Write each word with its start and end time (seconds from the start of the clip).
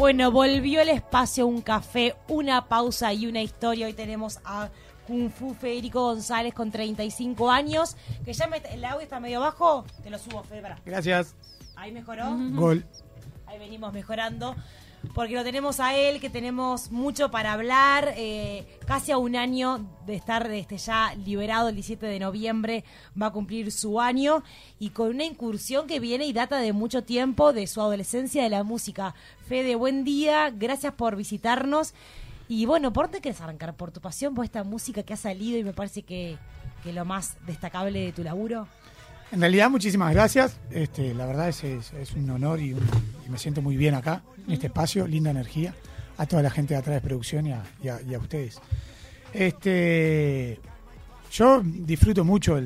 Bueno, 0.00 0.30
volvió 0.30 0.80
el 0.80 0.88
espacio, 0.88 1.46
un 1.46 1.60
café, 1.60 2.16
una 2.26 2.68
pausa 2.68 3.12
y 3.12 3.26
una 3.26 3.42
historia. 3.42 3.84
Hoy 3.84 3.92
tenemos 3.92 4.38
a 4.46 4.70
Kung 5.06 5.28
Fu 5.28 5.52
Federico 5.52 6.00
González 6.00 6.54
con 6.54 6.70
35 6.70 7.50
años. 7.50 7.98
Que 8.24 8.32
ya 8.32 8.46
me, 8.46 8.62
el 8.72 8.82
audio 8.86 9.02
está 9.02 9.20
medio 9.20 9.40
bajo. 9.40 9.84
Te 10.02 10.08
lo 10.08 10.18
subo, 10.18 10.42
Fede. 10.42 10.62
Gracias. 10.86 11.34
Ahí 11.76 11.92
mejoró. 11.92 12.34
Gol. 12.52 12.82
Ahí 13.44 13.58
venimos 13.58 13.92
mejorando. 13.92 14.56
Porque 15.14 15.34
lo 15.34 15.42
tenemos 15.42 15.80
a 15.80 15.96
él, 15.96 16.20
que 16.20 16.30
tenemos 16.30 16.90
mucho 16.90 17.30
para 17.30 17.52
hablar. 17.52 18.14
eh, 18.16 18.78
casi 18.86 19.12
a 19.12 19.18
un 19.18 19.34
año 19.34 19.86
de 20.06 20.14
estar 20.14 20.50
este, 20.50 20.76
ya 20.78 21.14
liberado, 21.24 21.68
el 21.68 21.74
17 21.74 22.06
de 22.06 22.20
noviembre 22.20 22.84
va 23.20 23.26
a 23.26 23.32
cumplir 23.32 23.72
su 23.72 24.00
año. 24.00 24.42
Y 24.78 24.90
con 24.90 25.08
una 25.08 25.24
incursión 25.24 25.86
que 25.86 26.00
viene 26.00 26.26
y 26.26 26.32
data 26.32 26.58
de 26.58 26.72
mucho 26.72 27.02
tiempo, 27.02 27.52
de 27.52 27.66
su 27.66 27.80
adolescencia 27.80 28.42
de 28.42 28.50
la 28.50 28.62
música. 28.62 29.14
Fede, 29.46 29.74
buen 29.74 30.04
día. 30.04 30.50
Gracias 30.50 30.92
por 30.94 31.16
visitarnos. 31.16 31.94
Y 32.48 32.66
bueno, 32.66 32.92
¿por 32.92 33.06
dónde 33.06 33.20
quieres 33.20 33.40
arrancar? 33.40 33.74
¿Por 33.74 33.92
tu 33.92 34.00
pasión, 34.00 34.34
por 34.34 34.44
esta 34.44 34.64
música 34.64 35.02
que 35.02 35.14
ha 35.14 35.16
salido 35.16 35.58
y 35.58 35.64
me 35.64 35.72
parece 35.72 36.02
que, 36.02 36.36
que 36.82 36.92
lo 36.92 37.04
más 37.04 37.36
destacable 37.46 38.00
de 38.00 38.12
tu 38.12 38.24
laburo? 38.24 38.66
En 39.32 39.40
realidad, 39.40 39.70
muchísimas 39.70 40.12
gracias. 40.12 40.56
Este, 40.70 41.14
la 41.14 41.24
verdad 41.24 41.48
es, 41.48 41.92
un 42.16 42.30
honor 42.30 42.60
y, 42.60 42.74
me 43.28 43.38
siento 43.38 43.62
muy 43.62 43.76
bien 43.76 43.94
acá, 43.94 44.22
en 44.46 44.54
este 44.54 44.66
espacio, 44.66 45.06
linda 45.06 45.30
energía. 45.30 45.74
A 46.18 46.26
toda 46.26 46.42
la 46.42 46.50
gente 46.50 46.74
de 46.74 46.80
atrás 46.80 46.96
de 46.96 47.00
producción 47.00 47.46
y 47.46 47.52
a, 47.52 48.18
ustedes. 48.18 48.60
Este, 49.32 50.60
yo 51.32 51.62
disfruto 51.64 52.24
mucho 52.24 52.60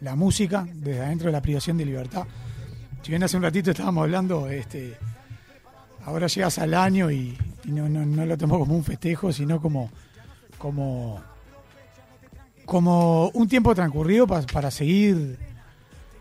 la 0.00 0.14
música 0.14 0.66
desde 0.70 1.00
adentro 1.00 1.26
de 1.26 1.32
la 1.32 1.40
privación 1.40 1.78
de 1.78 1.86
libertad. 1.86 2.26
Si 3.02 3.10
bien 3.10 3.22
hace 3.22 3.36
un 3.36 3.44
ratito 3.44 3.70
estábamos 3.70 4.02
hablando, 4.02 4.48
este, 4.48 4.94
ahora 6.04 6.26
llegas 6.26 6.58
al 6.58 6.74
año 6.74 7.10
y, 7.10 7.38
no 7.64 8.26
lo 8.26 8.36
tomo 8.36 8.58
como 8.58 8.74
un 8.74 8.84
festejo, 8.84 9.32
sino 9.32 9.60
como, 9.60 9.90
como 10.58 11.22
como 12.68 13.30
un 13.30 13.48
tiempo 13.48 13.74
transcurrido 13.74 14.26
pa- 14.26 14.42
para 14.42 14.70
seguir 14.70 15.38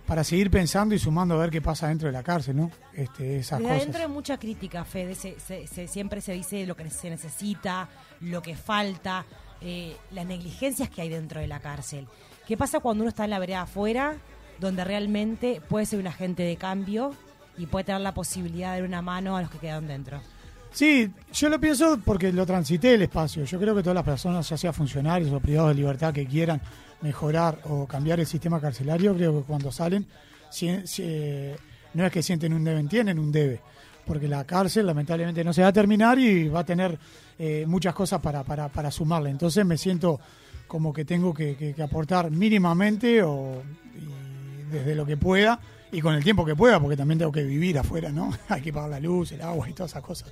para 0.05 0.23
seguir 0.23 0.49
pensando 0.49 0.95
y 0.95 0.99
sumando 0.99 1.35
a 1.35 1.37
ver 1.39 1.49
qué 1.49 1.61
pasa 1.61 1.89
dentro 1.89 2.07
de 2.07 2.13
la 2.13 2.23
cárcel, 2.23 2.55
¿no? 2.55 2.71
Este, 2.93 3.39
esas 3.39 3.59
Desde 3.59 3.69
cosas. 3.73 3.81
adentro 3.81 4.01
hay 4.03 4.07
mucha 4.07 4.37
crítica, 4.39 4.85
Fede. 4.85 5.15
Se, 5.15 5.37
se- 5.37 5.67
se- 5.67 5.89
siempre 5.89 6.21
se 6.21 6.31
dice 6.31 6.65
lo 6.65 6.77
que 6.77 6.89
se 6.89 7.09
necesita, 7.09 7.89
lo 8.21 8.41
que 8.41 8.55
falta, 8.55 9.25
eh, 9.59 9.97
las 10.11 10.25
negligencias 10.25 10.89
que 10.89 11.01
hay 11.01 11.09
dentro 11.09 11.41
de 11.41 11.47
la 11.47 11.59
cárcel. 11.59 12.07
¿Qué 12.47 12.55
pasa 12.55 12.79
cuando 12.79 13.03
uno 13.03 13.09
está 13.09 13.25
en 13.25 13.31
la 13.31 13.39
vereda 13.39 13.63
afuera, 13.63 14.15
donde 14.61 14.85
realmente 14.85 15.61
puede 15.67 15.85
ser 15.85 15.99
un 15.99 16.07
agente 16.07 16.43
de 16.43 16.55
cambio 16.55 17.11
y 17.57 17.65
puede 17.65 17.83
tener 17.83 17.99
la 17.99 18.13
posibilidad 18.13 18.71
de 18.75 18.79
dar 18.79 18.87
una 18.87 19.01
mano 19.01 19.35
a 19.35 19.41
los 19.41 19.51
que 19.51 19.57
quedan 19.57 19.87
dentro? 19.87 20.21
Sí, 20.71 21.09
yo 21.33 21.49
lo 21.49 21.59
pienso 21.59 21.99
porque 22.05 22.31
lo 22.31 22.45
transité 22.45 22.93
el 22.93 23.01
espacio. 23.03 23.43
Yo 23.45 23.59
creo 23.59 23.75
que 23.75 23.81
todas 23.81 23.95
las 23.95 24.03
personas, 24.03 24.47
ya 24.47 24.57
sea 24.57 24.73
funcionarios 24.73 25.31
o 25.31 25.39
privados 25.39 25.69
de 25.69 25.75
libertad, 25.75 26.13
que 26.13 26.25
quieran 26.27 26.61
mejorar 27.01 27.59
o 27.65 27.87
cambiar 27.87 28.19
el 28.19 28.27
sistema 28.27 28.59
carcelario, 28.61 29.15
creo 29.15 29.39
que 29.39 29.45
cuando 29.45 29.71
salen, 29.71 30.05
si- 30.49 30.69
eh, 30.99 31.55
no 31.93 32.05
es 32.05 32.11
que 32.11 32.21
sienten 32.21 32.53
un 32.53 32.63
deben, 32.63 32.87
tienen 32.87 33.17
un 33.17 33.31
debe. 33.31 33.59
Porque 34.05 34.27
la 34.27 34.43
cárcel 34.45 34.85
lamentablemente 34.85 35.43
no 35.43 35.51
se 35.51 35.61
va 35.63 35.67
a 35.69 35.73
terminar 35.73 36.17
y 36.19 36.47
va 36.47 36.59
a 36.61 36.65
tener 36.65 36.97
eh, 37.39 37.65
muchas 37.67 37.93
cosas 37.93 38.19
para, 38.21 38.43
para, 38.43 38.67
para 38.69 38.89
sumarle. 38.89 39.29
Entonces 39.29 39.65
me 39.65 39.77
siento 39.77 40.19
como 40.67 40.91
que 40.93 41.05
tengo 41.05 41.33
que, 41.33 41.55
que- 41.55 41.73
que 41.73 41.83
aportar 41.83 42.29
mínimamente 42.31 43.21
o 43.23 43.61
y 43.95 44.71
desde 44.71 44.95
lo 44.95 45.05
que 45.05 45.17
pueda 45.17 45.59
y 45.91 46.01
con 46.01 46.13
el 46.15 46.23
tiempo 46.23 46.45
que 46.45 46.55
pueda, 46.55 46.79
porque 46.79 46.97
también 46.97 47.19
tengo 47.19 47.31
que 47.31 47.43
vivir 47.43 47.77
afuera, 47.79 48.09
¿no? 48.11 48.31
Hay 48.49 48.61
que 48.61 48.73
pagar 48.73 48.89
la 48.89 48.99
luz, 48.99 49.31
el 49.31 49.41
agua 49.41 49.69
y 49.69 49.73
todas 49.73 49.91
esas 49.91 50.03
cosas. 50.03 50.31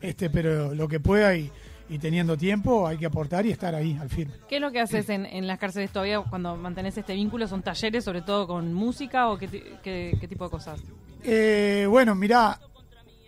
Este, 0.00 0.30
pero 0.30 0.74
lo 0.74 0.86
que 0.88 1.00
pueda 1.00 1.34
y, 1.36 1.50
y 1.88 1.98
teniendo 1.98 2.36
tiempo 2.36 2.86
hay 2.86 2.96
que 2.96 3.06
aportar 3.06 3.44
y 3.44 3.50
estar 3.50 3.74
ahí 3.74 3.98
al 4.00 4.08
firme. 4.08 4.34
¿Qué 4.48 4.56
es 4.56 4.60
lo 4.62 4.70
que 4.70 4.80
haces 4.80 5.08
en, 5.08 5.26
en 5.26 5.46
las 5.46 5.58
cárceles 5.58 5.90
todavía 5.90 6.20
cuando 6.20 6.56
mantenés 6.56 6.96
este 6.96 7.14
vínculo? 7.14 7.46
¿Son 7.48 7.62
talleres 7.62 8.04
sobre 8.04 8.22
todo 8.22 8.46
con 8.46 8.72
música 8.72 9.28
o 9.28 9.36
qué, 9.38 9.48
qué- 9.82 10.16
qué 10.20 10.28
tipo 10.28 10.44
de 10.44 10.50
cosas? 10.50 10.80
Eh, 11.24 11.86
bueno, 11.88 12.14
mirá, 12.14 12.58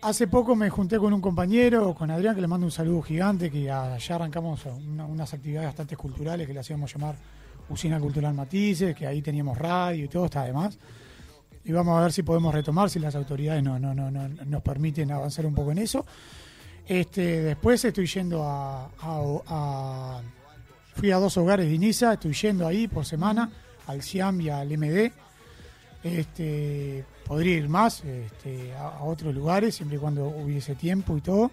hace 0.01 0.27
poco 0.27 0.55
me 0.55 0.69
junté 0.69 0.97
con 0.97 1.13
un 1.13 1.21
compañero, 1.21 1.93
con 1.93 2.09
Adrián, 2.11 2.35
que 2.35 2.41
le 2.41 2.47
mando 2.47 2.65
un 2.65 2.71
saludo 2.71 3.01
gigante, 3.01 3.51
que 3.51 3.69
allá 3.69 4.15
arrancamos 4.15 4.65
una- 4.65 5.05
unas 5.05 5.33
actividades 5.33 5.67
bastante 5.67 5.95
culturales 5.97 6.47
que 6.47 6.53
le 6.53 6.59
hacíamos 6.61 6.91
llamar 6.93 7.15
Usina 7.69 7.99
Cultural 7.99 8.33
Matices, 8.33 8.95
que 8.95 9.05
ahí 9.07 9.21
teníamos 9.21 9.57
radio 9.57 10.05
y 10.05 10.07
todo, 10.07 10.25
está 10.25 10.41
además. 10.41 10.77
Y 11.65 11.71
vamos 11.71 11.97
a 11.99 12.03
ver 12.03 12.13
si 12.13 12.21
podemos 12.23 12.53
retomar, 12.53 12.89
si 12.89 12.99
las 12.99 13.15
autoridades 13.15 13.63
no, 13.63 13.79
no, 13.79 13.93
no, 13.93 14.11
no- 14.11 14.27
nos 14.29 14.61
permiten 14.61 15.11
avanzar 15.11 15.45
un 15.45 15.53
poco 15.55 15.71
en 15.71 15.79
eso. 15.79 16.05
Este, 16.87 17.41
después 17.41 17.83
estoy 17.83 18.05
yendo 18.05 18.43
a, 18.43 18.85
a- 18.85 19.41
a- 19.47 20.21
Fui 20.95 21.11
a 21.11 21.17
dos 21.17 21.35
hogares 21.37 21.65
de 21.67 21.73
Iniza, 21.73 22.13
estoy 22.13 22.31
yendo 22.33 22.65
ahí 22.65 22.87
por 22.87 23.03
semana, 23.05 23.49
al 23.87 24.01
CIAM 24.01 24.39
y 24.41 24.49
al 24.49 24.69
MD. 24.77 25.11
Este, 26.03 27.03
podría 27.25 27.57
ir 27.57 27.67
más 27.67 28.03
este, 28.05 28.73
a, 28.75 28.89
a 28.99 29.03
otros 29.03 29.33
lugares, 29.33 29.75
siempre 29.75 29.97
y 29.97 29.99
cuando 29.99 30.27
hubiese 30.27 30.75
tiempo 30.75 31.17
y 31.17 31.21
todo. 31.21 31.51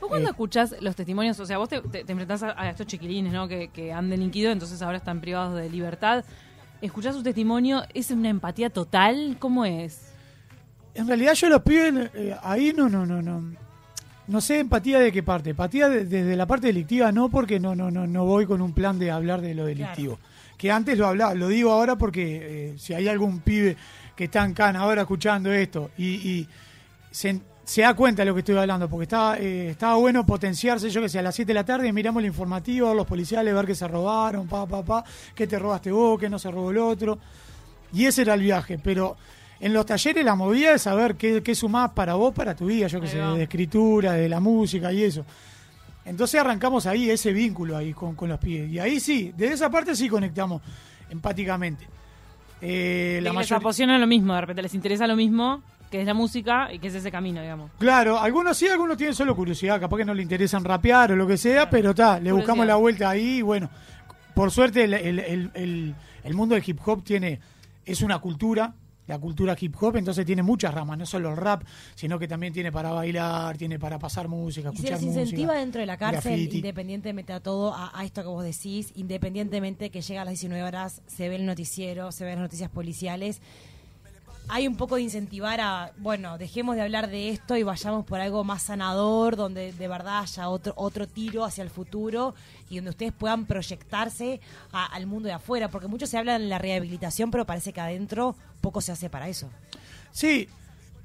¿Vos 0.00 0.08
cuando 0.08 0.28
Eh. 0.28 0.30
escuchás 0.32 0.74
los 0.80 0.96
testimonios, 0.96 1.38
o 1.40 1.46
sea, 1.46 1.56
vos 1.58 1.68
te, 1.68 1.80
te- 1.80 2.04
te 2.04 2.12
enfrentás 2.12 2.42
a, 2.42 2.60
a 2.60 2.68
estos 2.70 2.86
chiquilines, 2.86 3.32
¿no? 3.32 3.46
Que, 3.48 3.68
que 3.68 3.92
han 3.92 4.10
delinquido, 4.10 4.50
entonces 4.50 4.82
ahora 4.82 4.98
están 4.98 5.20
privados 5.20 5.56
de 5.56 5.70
libertad. 5.70 6.24
¿Escuchás 6.84 7.14
su 7.14 7.22
testimonio? 7.22 7.82
¿Es 7.94 8.10
una 8.10 8.28
empatía 8.28 8.68
total? 8.68 9.36
¿Cómo 9.38 9.64
es? 9.64 10.02
En 10.94 11.08
realidad 11.08 11.32
yo 11.32 11.48
los 11.48 11.62
pibes 11.62 12.10
eh, 12.14 12.36
ahí 12.42 12.74
no, 12.76 12.90
no, 12.90 13.06
no, 13.06 13.22
no. 13.22 13.42
No 14.26 14.40
sé 14.42 14.58
empatía 14.58 14.98
de 14.98 15.10
qué 15.10 15.22
parte. 15.22 15.50
Empatía 15.50 15.88
de- 15.88 16.04
desde 16.04 16.36
la 16.36 16.44
parte 16.46 16.66
delictiva 16.66 17.10
no, 17.10 17.30
porque 17.30 17.58
no, 17.58 17.74
no, 17.74 17.90
no, 17.90 18.06
no 18.06 18.26
voy 18.26 18.44
con 18.44 18.60
un 18.60 18.74
plan 18.74 18.98
de 18.98 19.10
hablar 19.10 19.40
de 19.40 19.54
lo 19.54 19.64
delictivo. 19.64 20.18
Que 20.58 20.70
antes 20.70 20.98
lo 20.98 21.06
hablaba, 21.06 21.34
lo 21.34 21.48
digo 21.48 21.72
ahora 21.72 21.96
porque 21.96 22.72
eh, 22.74 22.74
si 22.78 22.92
hay 22.92 23.08
algún 23.08 23.40
pibe 23.40 23.76
que 24.14 24.24
está 24.24 24.44
en 24.44 24.52
cana 24.52 24.80
ahora 24.80 25.00
escuchando 25.02 25.50
esto 25.52 25.90
y, 25.96 26.04
y 26.06 26.48
se, 27.10 27.40
se 27.64 27.82
da 27.82 27.94
cuenta 27.94 28.22
de 28.22 28.26
lo 28.26 28.34
que 28.34 28.40
estoy 28.40 28.56
hablando, 28.56 28.88
porque 28.88 29.04
estaba, 29.04 29.38
eh, 29.38 29.70
estaba 29.70 29.96
bueno 29.96 30.24
potenciarse, 30.26 30.90
yo 30.90 31.00
que 31.00 31.08
sé, 31.08 31.18
a 31.18 31.22
las 31.22 31.34
7 31.34 31.48
de 31.48 31.54
la 31.54 31.64
tarde 31.64 31.92
miramos 31.92 32.20
el 32.22 32.26
informativo, 32.26 32.92
los 32.94 33.06
policiales, 33.06 33.54
ver 33.54 33.66
qué 33.66 33.74
se 33.74 33.88
robaron, 33.88 34.46
pa, 34.46 34.66
pa, 34.66 34.84
pa, 34.84 35.04
qué 35.34 35.46
te 35.46 35.58
robaste 35.58 35.90
vos, 35.90 36.18
qué 36.20 36.28
no 36.28 36.38
se 36.38 36.50
robó 36.50 36.70
el 36.70 36.78
otro. 36.78 37.18
Y 37.92 38.04
ese 38.06 38.22
era 38.22 38.34
el 38.34 38.40
viaje, 38.42 38.78
pero 38.78 39.16
en 39.60 39.72
los 39.72 39.86
talleres 39.86 40.24
la 40.24 40.34
movida 40.34 40.72
es 40.74 40.82
saber 40.82 41.16
qué, 41.16 41.42
qué 41.42 41.54
sumás 41.54 41.92
para 41.92 42.14
vos, 42.14 42.34
para 42.34 42.54
tu 42.54 42.66
vida, 42.66 42.86
yo 42.86 43.00
que 43.00 43.06
Ahí 43.06 43.12
sé, 43.12 43.18
va. 43.20 43.34
de 43.34 43.44
escritura, 43.44 44.12
de 44.12 44.28
la 44.28 44.40
música 44.40 44.92
y 44.92 45.04
eso. 45.04 45.24
Entonces 46.04 46.38
arrancamos 46.38 46.84
ahí, 46.86 47.08
ese 47.08 47.32
vínculo 47.32 47.76
ahí 47.76 47.94
con, 47.94 48.14
con 48.14 48.28
los 48.28 48.38
pibes. 48.38 48.70
Y 48.70 48.78
ahí 48.78 49.00
sí, 49.00 49.32
de 49.36 49.52
esa 49.52 49.70
parte 49.70 49.96
sí 49.96 50.08
conectamos 50.08 50.60
empáticamente. 51.08 51.86
Eh, 52.60 53.20
la 53.22 53.32
les 53.32 53.52
apasiona 53.52 53.98
lo 53.98 54.06
mismo, 54.06 54.34
de 54.34 54.40
repente 54.40 54.62
les 54.62 54.74
interesa 54.74 55.06
lo 55.06 55.16
mismo, 55.16 55.62
que 55.90 56.00
es 56.00 56.06
la 56.06 56.14
música 56.14 56.72
y 56.72 56.78
que 56.78 56.88
es 56.88 56.94
ese 56.94 57.10
camino, 57.10 57.40
digamos. 57.40 57.70
Claro, 57.78 58.18
algunos 58.18 58.56
sí, 58.56 58.66
algunos 58.68 58.96
tienen 58.96 59.14
solo 59.14 59.36
curiosidad, 59.36 59.78
capaz 59.80 59.98
que 59.98 60.04
no 60.04 60.14
le 60.14 60.22
interesan 60.22 60.64
rapear 60.64 61.12
o 61.12 61.16
lo 61.16 61.26
que 61.26 61.36
sea, 61.36 61.70
pero 61.70 61.90
está, 61.90 62.18
le 62.18 62.32
buscamos 62.32 62.66
la 62.66 62.76
vuelta 62.76 63.10
ahí 63.10 63.38
y 63.38 63.42
bueno, 63.42 63.70
por 64.34 64.50
suerte 64.50 64.84
el, 64.84 64.94
el- 64.94 65.52
el- 66.24 66.34
mundo 66.34 66.54
del 66.56 66.64
hip 66.66 66.80
hop 66.84 67.04
tiene, 67.04 67.38
es 67.84 68.02
una 68.02 68.18
cultura, 68.18 68.74
la 69.06 69.18
cultura 69.18 69.54
hip 69.60 69.76
hop, 69.80 69.96
entonces 69.96 70.24
tiene 70.26 70.42
muchas 70.42 70.72
ramas, 70.74 70.96
no 70.98 71.04
solo 71.06 71.28
el 71.30 71.36
rap, 71.36 71.62
sino 71.94 72.18
que 72.18 72.26
también 72.26 72.52
tiene 72.54 72.72
para 72.72 72.90
bailar, 72.90 73.56
tiene 73.58 73.78
para 73.78 73.98
pasar 73.98 74.26
música, 74.28 74.70
Y 74.72 74.76
se 74.78 74.82
escuchar 74.86 74.92
les 74.98 75.02
incentiva 75.02 75.46
música. 75.48 75.60
dentro 75.60 75.80
de 75.82 75.86
la 75.86 75.96
cárcel, 75.98 76.32
graffiti. 76.32 76.56
independientemente 76.56 77.32
a 77.34 77.40
todo, 77.40 77.74
a, 77.74 77.92
a 77.96 78.04
esto 78.04 78.22
que 78.22 78.28
vos 78.28 78.42
decís, 78.42 78.90
independientemente 78.94 79.90
que 79.90 80.00
llega 80.00 80.22
a 80.22 80.24
las 80.24 80.32
19 80.32 80.64
horas, 80.66 81.02
se 81.06 81.28
ve 81.28 81.36
el 81.36 81.44
noticiero, 81.46 82.10
se 82.12 82.24
ven 82.24 82.36
las 82.36 82.42
noticias 82.44 82.70
policiales. 82.70 83.42
Hay 84.46 84.68
un 84.68 84.76
poco 84.76 84.96
de 84.96 85.02
incentivar 85.02 85.58
a, 85.60 85.92
bueno, 85.96 86.36
dejemos 86.36 86.76
de 86.76 86.82
hablar 86.82 87.08
de 87.10 87.30
esto 87.30 87.56
y 87.56 87.62
vayamos 87.62 88.04
por 88.04 88.20
algo 88.20 88.44
más 88.44 88.62
sanador, 88.62 89.36
donde 89.36 89.72
de 89.72 89.88
verdad 89.88 90.20
haya 90.20 90.48
otro, 90.50 90.74
otro 90.76 91.08
tiro 91.08 91.44
hacia 91.44 91.62
el 91.64 91.70
futuro 91.70 92.34
y 92.68 92.76
donde 92.76 92.90
ustedes 92.90 93.12
puedan 93.12 93.46
proyectarse 93.46 94.40
a- 94.70 94.84
al 94.86 95.06
mundo 95.06 95.28
de 95.28 95.32
afuera, 95.32 95.68
porque 95.70 95.88
mucho 95.88 96.06
se 96.06 96.18
habla 96.18 96.34
de 96.38 96.46
la 96.46 96.58
rehabilitación, 96.58 97.30
pero 97.30 97.46
parece 97.46 97.72
que 97.72 97.80
adentro 97.80 98.36
poco 98.60 98.80
se 98.82 98.92
hace 98.92 99.08
para 99.08 99.28
eso. 99.28 99.48
Sí, 100.12 100.46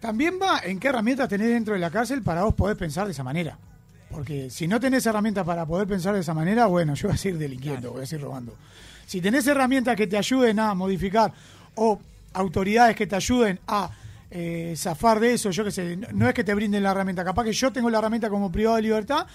también 0.01 0.37
va 0.41 0.59
en 0.59 0.77
qué 0.79 0.89
herramientas 0.89 1.29
tenés 1.29 1.47
dentro 1.47 1.73
de 1.73 1.79
la 1.79 1.89
cárcel 1.89 2.21
para 2.21 2.43
vos 2.43 2.53
poder 2.53 2.75
pensar 2.77 3.05
de 3.05 3.13
esa 3.13 3.23
manera. 3.23 3.57
Porque 4.11 4.49
si 4.49 4.67
no 4.67 4.79
tenés 4.81 5.05
herramientas 5.05 5.45
para 5.45 5.65
poder 5.65 5.87
pensar 5.87 6.13
de 6.13 6.19
esa 6.21 6.33
manera, 6.33 6.65
bueno, 6.65 6.93
yo 6.93 7.07
voy 7.07 7.15
a 7.15 7.17
seguir 7.17 7.37
delinquiendo, 7.39 7.93
voy 7.93 8.03
a 8.03 8.05
seguir 8.05 8.25
robando. 8.25 8.53
Si 9.07 9.21
tenés 9.21 9.47
herramientas 9.47 9.95
que 9.95 10.07
te 10.07 10.17
ayuden 10.17 10.59
a 10.59 10.73
modificar 10.73 11.31
o 11.75 11.99
autoridades 12.33 12.95
que 12.95 13.07
te 13.07 13.15
ayuden 13.15 13.59
a 13.67 13.91
eh, 14.31 14.73
zafar 14.77 15.19
de 15.19 15.33
eso, 15.33 15.49
yo 15.49 15.63
qué 15.63 15.71
sé, 15.71 15.97
no 16.13 16.27
es 16.27 16.33
que 16.33 16.43
te 16.43 16.53
brinden 16.53 16.83
la 16.83 16.91
herramienta, 16.91 17.23
capaz 17.25 17.45
que 17.45 17.53
yo 17.53 17.71
tengo 17.71 17.89
la 17.89 17.97
herramienta 17.97 18.29
como 18.29 18.51
privado 18.51 18.75
de 18.75 18.83
libertad 18.83 19.25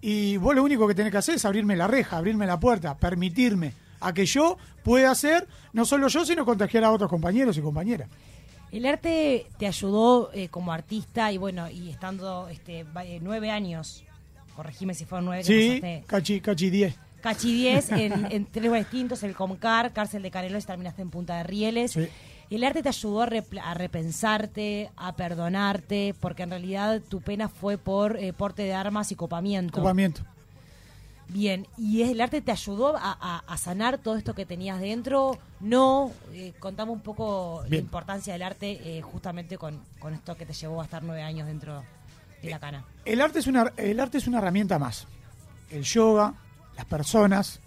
y 0.00 0.36
vos 0.36 0.54
lo 0.54 0.62
único 0.62 0.86
que 0.86 0.94
tenés 0.94 1.10
que 1.10 1.18
hacer 1.18 1.34
es 1.36 1.44
abrirme 1.44 1.76
la 1.76 1.88
reja, 1.88 2.18
abrirme 2.18 2.46
la 2.46 2.60
puerta, 2.60 2.96
permitirme 2.96 3.72
a 4.00 4.12
que 4.12 4.26
yo 4.26 4.58
pueda 4.82 5.10
hacer, 5.10 5.48
no 5.72 5.84
solo 5.84 6.08
yo, 6.08 6.24
sino 6.24 6.44
contagiar 6.44 6.84
a 6.84 6.92
otros 6.92 7.10
compañeros 7.10 7.56
y 7.56 7.62
compañeras. 7.62 8.08
El 8.70 8.86
arte 8.86 9.46
te 9.58 9.66
ayudó 9.66 10.30
eh, 10.32 10.48
como 10.48 10.72
artista 10.72 11.32
y 11.32 11.38
bueno, 11.38 11.70
y 11.70 11.90
estando 11.90 12.48
este, 12.48 12.80
eh, 12.80 13.18
nueve 13.22 13.50
años, 13.50 14.04
corregime 14.54 14.94
si 14.94 15.04
fueron 15.04 15.26
nueve, 15.26 15.42
Sí, 15.44 15.80
cachi, 16.06 16.40
cachi 16.40 16.70
10. 16.70 16.94
Cachi 17.20 17.54
10 17.54 17.92
en, 17.92 18.26
en 18.30 18.46
tres 18.46 18.64
lugares 18.64 18.90
distintos, 18.90 19.22
el 19.22 19.34
Comcar, 19.34 19.92
Cárcel 19.92 20.22
de 20.22 20.30
Canelones, 20.30 20.66
terminaste 20.66 21.02
en 21.02 21.10
Punta 21.10 21.38
de 21.38 21.44
Rieles. 21.44 21.92
Sí. 21.92 22.08
El 22.50 22.62
arte 22.64 22.82
te 22.82 22.88
ayudó 22.88 23.22
a, 23.22 23.26
a 23.62 23.74
repensarte, 23.74 24.90
a 24.96 25.16
perdonarte, 25.16 26.14
porque 26.20 26.42
en 26.44 26.50
realidad 26.50 27.00
tu 27.08 27.20
pena 27.20 27.48
fue 27.48 27.78
por 27.78 28.16
eh, 28.16 28.32
porte 28.32 28.62
de 28.62 28.74
armas 28.74 29.10
y 29.12 29.16
copamiento. 29.16 29.78
Copamiento. 29.80 30.22
Bien, 31.28 31.66
¿y 31.78 32.02
el 32.02 32.20
arte 32.20 32.42
te 32.42 32.52
ayudó 32.52 32.96
a, 32.98 33.16
a- 33.18 33.38
a 33.46 33.56
sanar 33.56 33.96
todo 33.98 34.16
esto 34.16 34.34
que 34.34 34.44
tenías 34.44 34.78
dentro? 34.78 35.38
No, 35.58 36.12
eh, 36.34 36.52
contame 36.60 36.92
un 36.92 37.00
poco 37.00 37.64
la 37.68 37.76
importancia 37.76 38.34
del 38.34 38.42
arte 38.42 38.98
eh, 38.98 39.00
justamente 39.00 39.56
con, 39.56 39.80
con 39.98 40.12
esto 40.12 40.36
que 40.36 40.44
te 40.44 40.52
llevó 40.52 40.82
a 40.82 40.84
estar 40.84 41.02
nueve 41.02 41.22
años 41.22 41.46
dentro 41.46 41.82
de 42.42 42.50
la 42.50 42.58
cana. 42.58 42.84
El 43.06 43.22
arte 43.22 43.38
es 43.38 43.46
una, 43.46 43.72
el 43.78 43.98
arte 44.00 44.18
es 44.18 44.26
una 44.26 44.36
herramienta 44.38 44.78
más. 44.78 45.06
El 45.70 45.82
yoga, 45.84 46.34
las 46.76 46.84
personas, 46.84 47.58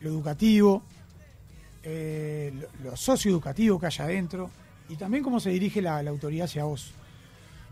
lo 0.00 0.08
educativo, 0.10 0.82
eh, 1.88 2.52
lo, 2.82 2.96
socioeducativo 2.96 3.78
que 3.78 3.86
hay 3.86 3.92
adentro 4.00 4.50
y 4.88 4.96
también 4.96 5.22
cómo 5.22 5.38
se 5.38 5.50
dirige 5.50 5.80
la, 5.80 6.02
la 6.02 6.10
autoridad 6.10 6.46
hacia 6.46 6.64
vos. 6.64 6.90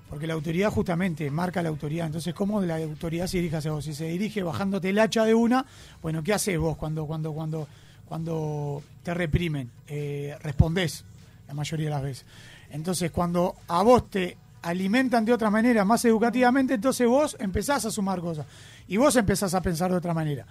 Porque 0.09 0.29
la 0.29 0.35
autoridad 0.35 0.71
justamente 0.71 1.29
marca 1.33 1.61
la 1.63 1.71
autoridad. 1.71 2.07
Entonces, 2.07 2.33
¿cómo 2.33 2.63
la 2.63 2.77
autoridad 2.77 3.27
se 3.27 3.39
dirige 3.39 3.57
hacia 3.57 3.73
vos? 3.73 3.85
Si 3.85 3.93
se 3.93 4.07
dirige 4.07 4.45
bajándote 4.45 4.91
el 4.91 5.01
hacha 5.01 5.25
de 5.25 5.35
una, 5.35 5.67
bueno, 6.01 6.23
¿qué 6.23 6.33
haces 6.33 6.57
vos 6.57 6.77
cuando, 6.77 7.07
cuando, 7.07 7.33
cuando, 7.33 7.67
cuando 8.05 8.85
te 9.03 9.15
reprimen? 9.15 9.69
Eh, 9.89 10.37
respondés 10.41 11.05
la 11.49 11.55
mayoría 11.55 11.87
de 11.87 11.91
las 11.91 12.03
veces. 12.03 12.27
Entonces, 12.71 13.11
cuando 13.11 13.57
a 13.67 13.83
vos 13.83 14.09
te 14.11 14.37
alimentan 14.63 15.25
de 15.25 15.33
otra 15.33 15.51
manera, 15.51 15.85
más 15.85 16.05
educativamente, 16.05 16.75
entonces 16.75 17.09
vos 17.09 17.37
empezás 17.41 17.85
a 17.85 17.91
sumar 17.91 18.21
cosas. 18.21 18.47
Y 18.87 18.97
vos 18.97 19.17
empezás 19.17 19.55
a 19.55 19.61
pensar 19.61 19.91
de 19.91 19.97
otra 19.97 20.15
manera. 20.15 20.47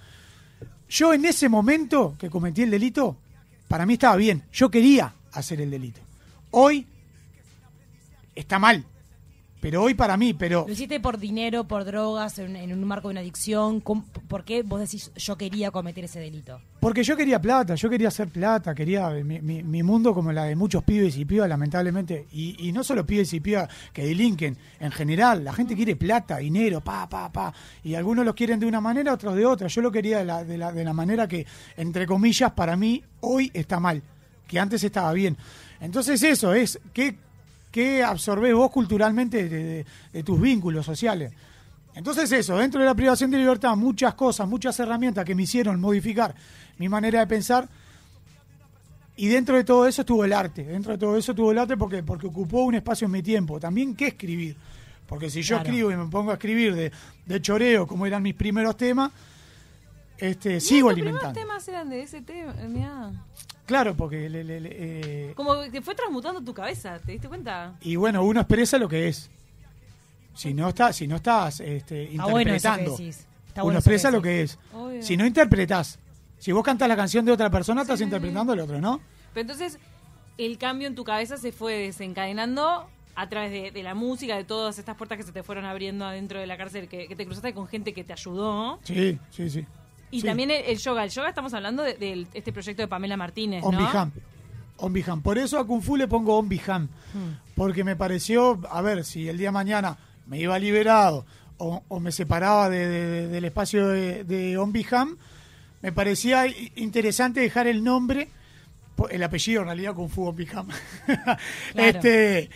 Yo 0.89 1.13
en 1.13 1.23
ese 1.25 1.47
momento 1.47 2.15
que 2.19 2.29
cometí 2.29 2.63
el 2.63 2.71
delito, 2.71 3.15
para 3.73 3.87
mí 3.87 3.93
estaba 3.93 4.15
bien. 4.17 4.43
Yo 4.53 4.69
quería 4.69 5.15
hacer 5.31 5.59
el 5.59 5.71
delito. 5.71 5.99
Hoy 6.51 6.85
está 8.35 8.59
mal. 8.59 8.85
Pero 9.63 9.81
hoy 9.81 9.93
para 9.93 10.17
mí, 10.17 10.33
pero 10.33 10.65
¿Lo 10.67 10.73
hiciste 10.73 10.99
por 10.99 11.17
dinero, 11.17 11.63
por 11.63 11.85
drogas, 11.85 12.37
en, 12.37 12.57
en 12.57 12.73
un 12.73 12.83
marco 12.83 13.07
de 13.07 13.13
una 13.13 13.21
adicción? 13.21 13.79
¿Cómo- 13.79 14.03
¿Por 14.27 14.43
qué 14.43 14.61
vos 14.61 14.81
decís 14.81 15.09
yo 15.15 15.37
quería 15.37 15.71
cometer 15.71 16.03
ese 16.03 16.19
delito? 16.19 16.59
porque 16.81 17.01
yo 17.01 17.15
quería 17.15 17.39
plata, 17.41 17.75
yo 17.75 17.89
quería 17.89 18.09
hacer 18.09 18.27
plata, 18.27 18.75
quería 18.75 19.09
mi, 19.09 19.39
mi- 19.39 19.63
mi 19.63 19.83
mundo 19.83 20.13
como 20.13 20.33
la 20.33 20.43
de 20.43 20.55
muchos 20.57 20.83
pibes 20.83 21.17
y 21.17 21.23
pibas, 21.23 21.47
lamentablemente. 21.47 22.27
Y, 22.33 22.67
y 22.67 22.73
no 22.73 22.83
solo 22.83 23.05
pibes 23.05 23.31
y 23.33 23.39
pibas 23.39 23.69
que 23.93 24.03
delinquen, 24.05 24.57
en 24.81 24.91
general, 24.91 25.45
la 25.45 25.53
gente 25.53 25.77
quiere 25.77 25.95
plata, 25.95 26.39
dinero, 26.39 26.81
pa, 26.81 27.07
pa, 27.07 27.31
pa. 27.31 27.53
Y 27.85 27.95
algunos 27.95 28.25
los 28.25 28.35
quieren 28.35 28.59
de 28.59 28.65
una 28.65 28.81
manera, 28.81 29.13
otros 29.13 29.33
de 29.37 29.45
otra. 29.45 29.69
Yo 29.69 29.81
lo 29.81 29.93
quería 29.93 30.17
de 30.17 30.25
la, 30.25 30.43
de 30.43 30.57
la, 30.57 30.73
de 30.73 30.83
la 30.83 30.91
manera 30.91 31.25
que, 31.25 31.47
entre 31.77 32.05
comillas, 32.05 32.51
para 32.51 32.75
mí 32.75 33.01
hoy 33.21 33.49
está 33.53 33.79
mal, 33.79 34.03
que 34.45 34.59
antes 34.59 34.83
estaba 34.83 35.13
bien. 35.13 35.37
Entonces 35.79 36.21
eso 36.21 36.53
es, 36.53 36.81
¿qué, 36.91 37.15
qué 37.73 38.03
absorbés 38.03 38.53
vos 38.53 38.69
culturalmente 38.71 39.49
de, 39.49 39.63
de- 39.63 39.85
de 40.13 40.23
tus 40.23 40.39
vínculos 40.39 40.85
sociales? 40.85 41.33
Entonces 41.95 42.31
eso, 42.31 42.57
dentro 42.57 42.79
de 42.79 42.85
la 42.85 42.95
privación 42.95 43.29
de 43.31 43.37
libertad, 43.39 43.75
muchas 43.75 44.13
cosas, 44.13 44.47
muchas 44.47 44.79
herramientas 44.79 45.25
que 45.25 45.35
me 45.35 45.43
hicieron 45.43 45.79
modificar 45.81 46.33
mi 46.77 46.87
manera 46.87 47.19
de 47.19 47.27
pensar. 47.27 47.67
Y 49.15 49.27
dentro 49.27 49.55
de 49.55 49.63
todo 49.63 49.85
eso 49.87 50.01
estuvo 50.01 50.23
el 50.25 50.33
arte, 50.33 50.63
dentro 50.63 50.93
de 50.93 50.97
todo 50.97 51.17
eso 51.17 51.33
estuvo 51.33 51.51
el 51.51 51.57
arte 51.59 51.77
porque, 51.77 52.01
porque 52.01 52.25
ocupó 52.27 52.63
un 52.63 52.75
espacio 52.75 53.05
en 53.05 53.11
mi 53.11 53.21
tiempo. 53.21 53.59
También 53.59 53.95
qué 53.95 54.07
escribir. 54.07 54.55
Porque 55.07 55.29
si 55.29 55.41
yo 55.43 55.57
Claro. 55.57 55.69
escribo 55.69 55.91
y 55.91 55.95
me 55.97 56.05
pongo 56.07 56.31
a 56.31 56.35
escribir 56.35 56.73
de, 56.73 56.91
de 57.25 57.41
choreo, 57.41 57.85
como 57.85 58.05
eran 58.07 58.23
mis 58.23 58.33
primeros 58.33 58.75
temas, 58.75 59.11
este, 60.17 60.59
sigo 60.59 60.89
Los 60.89 60.97
alimentando. 60.97 61.39
temas 61.39 61.67
eran 61.67 61.89
de 61.89 62.01
ese 62.01 62.21
tema. 62.21 62.53
mirá. 62.67 63.11
Claro, 63.65 63.95
porque... 63.95 64.29
le- 64.29 64.43
le- 64.43 64.59
le- 64.59 64.69
eh, 65.29 65.33
Como 65.35 65.53
que 65.71 65.81
fue 65.81 65.95
transmutando 65.95 66.41
tu 66.41 66.53
cabeza, 66.53 66.99
¿te 66.99 67.13
diste 67.13 67.27
cuenta? 67.27 67.75
y 67.81 67.95
bueno, 67.95 68.23
uno 68.23 68.41
expresa 68.41 68.77
lo 68.77 68.87
que 68.89 69.07
es. 69.07 69.29
Si 70.35 70.53
no, 70.53 70.69
está, 70.69 70.91
si 70.93 71.07
no 71.07 71.17
estás 71.17 71.59
este, 71.59 72.11
Está 72.11 72.25
bueno 72.25 72.53
eso 72.53 72.69
que 72.73 72.81
interpretando, 72.81 72.95
uno 72.95 73.63
bueno 73.63 73.79
eso 73.79 73.89
que 73.89 73.95
expresa 73.95 74.11
lo 74.11 74.21
que 74.21 74.41
es. 74.41 74.59
Obvio. 74.73 75.01
Si 75.03 75.15
no 75.15 75.25
interpretás, 75.25 75.99
si 76.39 76.51
vos 76.51 76.63
cantas 76.63 76.87
la 76.89 76.95
canción 76.95 77.23
de 77.23 77.31
otra 77.31 77.49
persona, 77.49 77.81
estás 77.83 78.01
interpretando 78.01 78.51
el 78.53 78.59
otro, 78.59 78.81
¿no? 78.81 78.99
Pero 79.33 79.41
entonces, 79.41 79.77
el 80.37 80.57
cambio 80.57 80.87
en 80.87 80.95
tu 80.95 81.03
cabeza 81.03 81.37
se 81.37 81.51
fue 81.51 81.73
desencadenando 81.75 82.87
a 83.15 83.29
través 83.29 83.51
de, 83.51 83.69
de 83.71 83.83
la 83.83 83.93
música, 83.93 84.35
de 84.35 84.43
todas 84.43 84.79
estas 84.79 84.97
puertas 84.97 85.19
que 85.19 85.23
se 85.23 85.31
te 85.31 85.43
fueron 85.43 85.65
abriendo 85.65 86.03
adentro 86.03 86.39
de 86.39 86.47
la 86.47 86.57
cárcel, 86.57 86.87
que, 86.89 87.07
que 87.07 87.15
te 87.15 87.25
cruzaste 87.25 87.53
con 87.53 87.67
gente 87.67 87.93
que 87.93 88.03
te 88.03 88.11
ayudó. 88.13 88.79
Sí, 88.83 89.19
sí, 89.29 89.49
sí. 89.51 89.65
Y 90.13 90.21
Sí. 90.21 90.27
también 90.27 90.51
el, 90.51 90.63
el 90.65 90.77
yoga. 90.77 91.03
El 91.03 91.09
yoga 91.09 91.29
estamos 91.29 91.53
hablando 91.53 91.81
de, 91.83 91.95
de 91.95 92.27
este 92.33 92.53
proyecto 92.53 92.81
de 92.83 92.87
Pamela 92.87 93.17
Martínez, 93.17 93.63
On 93.63 93.73
¿no? 93.73 93.79
Biham. 93.79 94.11
On 94.77 94.93
Biham. 94.93 95.21
Por 95.21 95.37
eso 95.37 95.57
a 95.59 95.65
Kung 95.65 95.81
Fu 95.81 95.95
le 95.97 96.07
pongo 96.07 96.37
On 96.37 96.47
Biham. 96.47 96.87
Porque 97.55 97.83
me 97.83 97.95
pareció, 97.95 98.59
a 98.69 98.81
ver, 98.81 99.05
si 99.05 99.27
el 99.29 99.37
día 99.37 99.47
de 99.47 99.51
mañana 99.53 99.97
me 100.27 100.39
iba 100.39 100.57
liberado 100.59 101.25
o, 101.57 101.83
o 101.87 101.99
me 101.99 102.11
separaba 102.11 102.69
de- 102.69 102.87
de- 102.87 103.09
de- 103.11 103.27
del 103.27 103.45
espacio 103.45 103.87
de, 103.87 104.23
de 104.23 104.57
On 104.57 104.71
Biham, 104.71 105.17
me 105.81 105.91
parecía 105.91 106.45
interesante 106.75 107.39
dejar 107.41 107.67
el 107.67 107.83
nombre, 107.83 108.29
el 109.09 109.23
apellido 109.23 109.61
en 109.61 109.67
realidad 109.67 109.93
Kung 109.95 110.09
Fu 110.09 110.27
On 110.27 110.35
Biham. 110.35 110.67
este, 111.75 112.49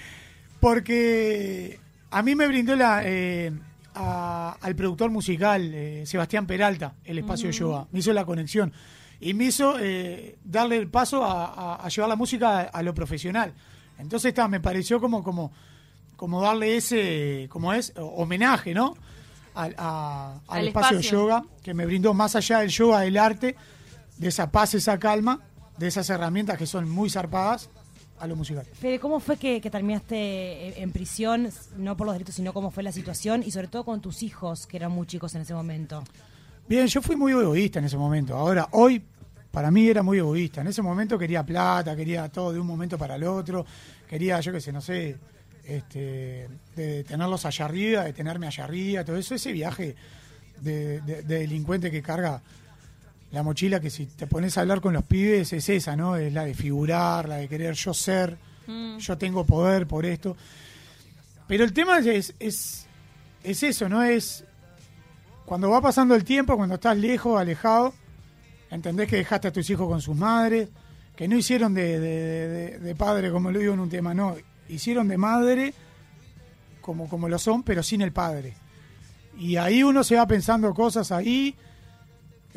porque 0.59 1.80
a 2.12 2.21
mí 2.21 2.36
me 2.36 2.48
brindó 2.48 2.75
la, 2.75 3.01
eh, 3.04 3.51
a- 3.97 4.57
al 4.61 4.75
productor 4.75 5.09
musical, 5.11 5.71
eh, 5.73 6.03
Sebastián 6.05 6.45
Peralta, 6.45 6.94
el 7.03 7.17
espacio 7.19 7.49
yoga. 7.51 7.88
Me 7.91 7.99
hizo 7.99 8.13
la 8.13 8.25
conexión. 8.25 8.71
Y 9.19 9.33
me 9.33 9.45
hizo 9.45 9.75
eh, 9.79 10.38
darle 10.44 10.77
el 10.77 10.89
paso 10.89 11.23
a, 11.23 11.45
a- 11.45 11.75
a 11.85 11.89
llevar 11.89 12.09
la 12.09 12.15
música 12.15 12.59
a, 12.59 12.61
a 12.63 12.83
lo 12.83 12.94
profesional. 12.94 13.53
Entonces 13.97 14.29
está, 14.29 14.47
me 14.47 14.59
pareció 14.59 14.99
como, 15.01 15.23
como, 15.23 15.51
como 16.15 16.41
darle 16.41 16.77
ese, 16.77 17.47
como 17.49 17.73
es, 17.73 17.94
homenaje, 17.97 18.73
¿no? 18.75 18.95
Al, 19.55 19.73
a- 19.77 20.39
al 20.47 20.59
Al 20.59 20.67
espacio, 20.67 20.97
espacio. 20.99 21.19
yoga, 21.19 21.44
que 21.63 21.73
me 21.73 21.85
brindó 21.88 22.13
más 22.13 22.35
allá 22.35 22.59
del 22.59 22.69
yoga, 22.69 22.99
del 23.01 23.17
arte, 23.17 23.55
de 24.17 24.27
esa 24.27 24.51
paz, 24.51 24.75
esa 24.75 24.99
calma, 24.99 25.41
de 25.79 25.88
esas 25.88 26.09
herramientas 26.11 26.57
que 26.59 26.67
son 26.67 26.88
muy 26.89 27.09
zarpadas, 27.09 27.69
a 28.19 28.27
lo 28.27 28.35
musical. 28.35 28.65
Fede, 28.73 28.99
¿cómo 28.99 29.19
fue 29.19 29.37
que, 29.37 29.61
que 29.61 29.69
terminaste 29.69 30.67
en- 30.77 30.83
en 30.83 30.91
prisión? 30.91 31.49
No 31.77 31.95
por 31.97 32.07
los 32.07 32.15
delitos, 32.15 32.35
sino 32.35 32.53
cómo 32.53 32.71
fue 32.71 32.83
la 32.83 32.91
situación 32.91 33.43
y 33.45 33.51
sobre 33.51 33.68
todo 33.68 33.83
con 33.85 34.01
tus 34.01 34.23
hijos, 34.23 34.65
que 34.68 34.77
eran 34.77 34.92
muy 34.92 35.06
chicos 35.07 35.35
en 35.35 35.42
ese 35.42 35.53
momento. 35.53 36.03
Bien, 36.68 36.87
yo 36.87 37.01
fui 37.01 37.15
muy 37.15 37.31
egoísta 37.31 37.80
en 37.80 37.85
ese 37.85 37.97
momento. 37.97 38.35
Ahora, 38.35 38.68
hoy, 38.71 39.01
para 39.51 39.71
mí 39.71 39.87
era 39.87 40.03
muy 40.03 40.18
egoísta. 40.18 40.61
En 40.61 40.68
ese 40.68 40.81
momento 40.81 41.18
quería 41.18 41.45
plata, 41.45 41.95
quería 41.95 42.27
todo 42.30 42.51
de 42.53 42.59
un 42.59 42.68
momento 42.68 42.97
para 42.97 43.15
el 43.15 43.23
otro. 43.23 43.65
Quería, 44.07 44.39
yo 44.42 44.51
qué 44.51 44.59
sé, 44.61 44.71
no 44.73 44.81
sé, 44.81 45.15
este, 45.63 46.47
de 46.75 47.03
tenerlos 47.03 47.45
allá 47.45 47.65
arriba, 47.65 48.03
de 48.03 48.13
tenerme 48.13 48.47
allá 48.47 48.63
arriba, 48.63 49.03
todo 49.03 49.18
eso. 49.18 49.35
Ese 49.35 49.51
viaje 49.51 49.95
de, 50.61 51.01
de- 51.01 51.21
de 51.23 51.39
delincuente 51.39 51.92
que 51.92 52.01
carga 52.01 52.42
la 53.31 53.43
mochila, 53.43 53.79
que 53.79 53.89
si 53.89 54.05
te 54.05 54.25
pones 54.27 54.57
a 54.57 54.61
hablar 54.61 54.79
con 54.81 54.93
los 54.93 55.03
pibes, 55.03 55.51
es 55.53 55.67
esa, 55.69 55.95
¿no? 55.95 56.15
Es 56.15 56.31
la 56.33 56.45
de 56.45 56.53
figurar, 56.53 57.27
la 57.27 57.35
de 57.37 57.47
querer 57.47 57.73
yo 57.75 57.93
ser, 57.93 58.37
yo 58.99 59.17
tengo 59.17 59.45
poder 59.45 59.87
por 59.87 60.05
esto. 60.05 60.35
Pero 61.47 61.63
el 61.63 61.73
tema 61.73 61.99
es, 61.99 62.33
es, 62.39 62.85
es 63.43 63.63
eso, 63.63 63.87
¿no? 63.89 64.03
Es 64.03 64.43
cuando 65.45 65.69
va 65.69 65.81
pasando 65.81 66.15
el 66.15 66.23
tiempo, 66.23 66.55
cuando 66.57 66.75
estás 66.75 66.97
lejos, 66.97 67.39
alejado, 67.39 67.93
entendés 68.69 69.07
que 69.09 69.15
dejaste 69.17 69.47
a 69.47 69.51
tus 69.53 69.69
hijos 69.69 69.87
con 69.87 70.01
sus 70.01 70.15
madres, 70.15 70.69
que 71.15 71.27
no 71.27 71.35
hicieron 71.37 71.73
de, 71.73 71.99
de- 71.99 72.47
de- 72.47 72.79
de 72.79 72.95
padre, 72.95 73.31
como 73.31 73.51
lo 73.51 73.59
digo 73.59 73.73
en 73.73 73.79
un 73.79 73.89
tema, 73.89 74.13
no, 74.13 74.35
hicieron 74.69 75.07
de 75.07 75.17
madre 75.17 75.73
como, 76.81 77.07
como 77.09 77.27
lo 77.29 77.39
son, 77.39 77.63
pero 77.63 77.81
sin 77.83 78.01
el 78.01 78.11
padre. 78.11 78.53
Y 79.37 79.55
ahí 79.57 79.83
uno 79.83 80.03
se 80.03 80.15
va 80.15 80.25
pensando 80.27 80.73
cosas 80.73 81.11
ahí. 81.11 81.55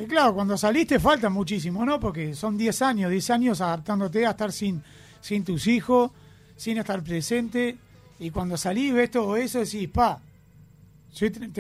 Que 0.00 0.06
claro, 0.06 0.34
cuando 0.34 0.56
saliste 0.56 0.98
falta 0.98 1.28
muchísimo, 1.28 1.84
¿no? 1.84 2.00
Porque 2.00 2.34
son 2.34 2.56
10 2.56 2.80
años, 2.82 3.10
10 3.10 3.30
años 3.30 3.60
adaptándote 3.60 4.26
a 4.26 4.30
estar 4.30 4.50
sin, 4.52 4.82
sin 5.20 5.44
tus 5.44 5.66
hijos, 5.66 6.10
sin 6.56 6.78
estar 6.78 7.02
presente. 7.02 7.76
Y 8.18 8.30
cuando 8.30 8.56
salís, 8.56 8.92
ves 8.94 9.10
todo 9.10 9.36
eso, 9.36 9.58
decís, 9.60 9.88
pa, 9.88 10.20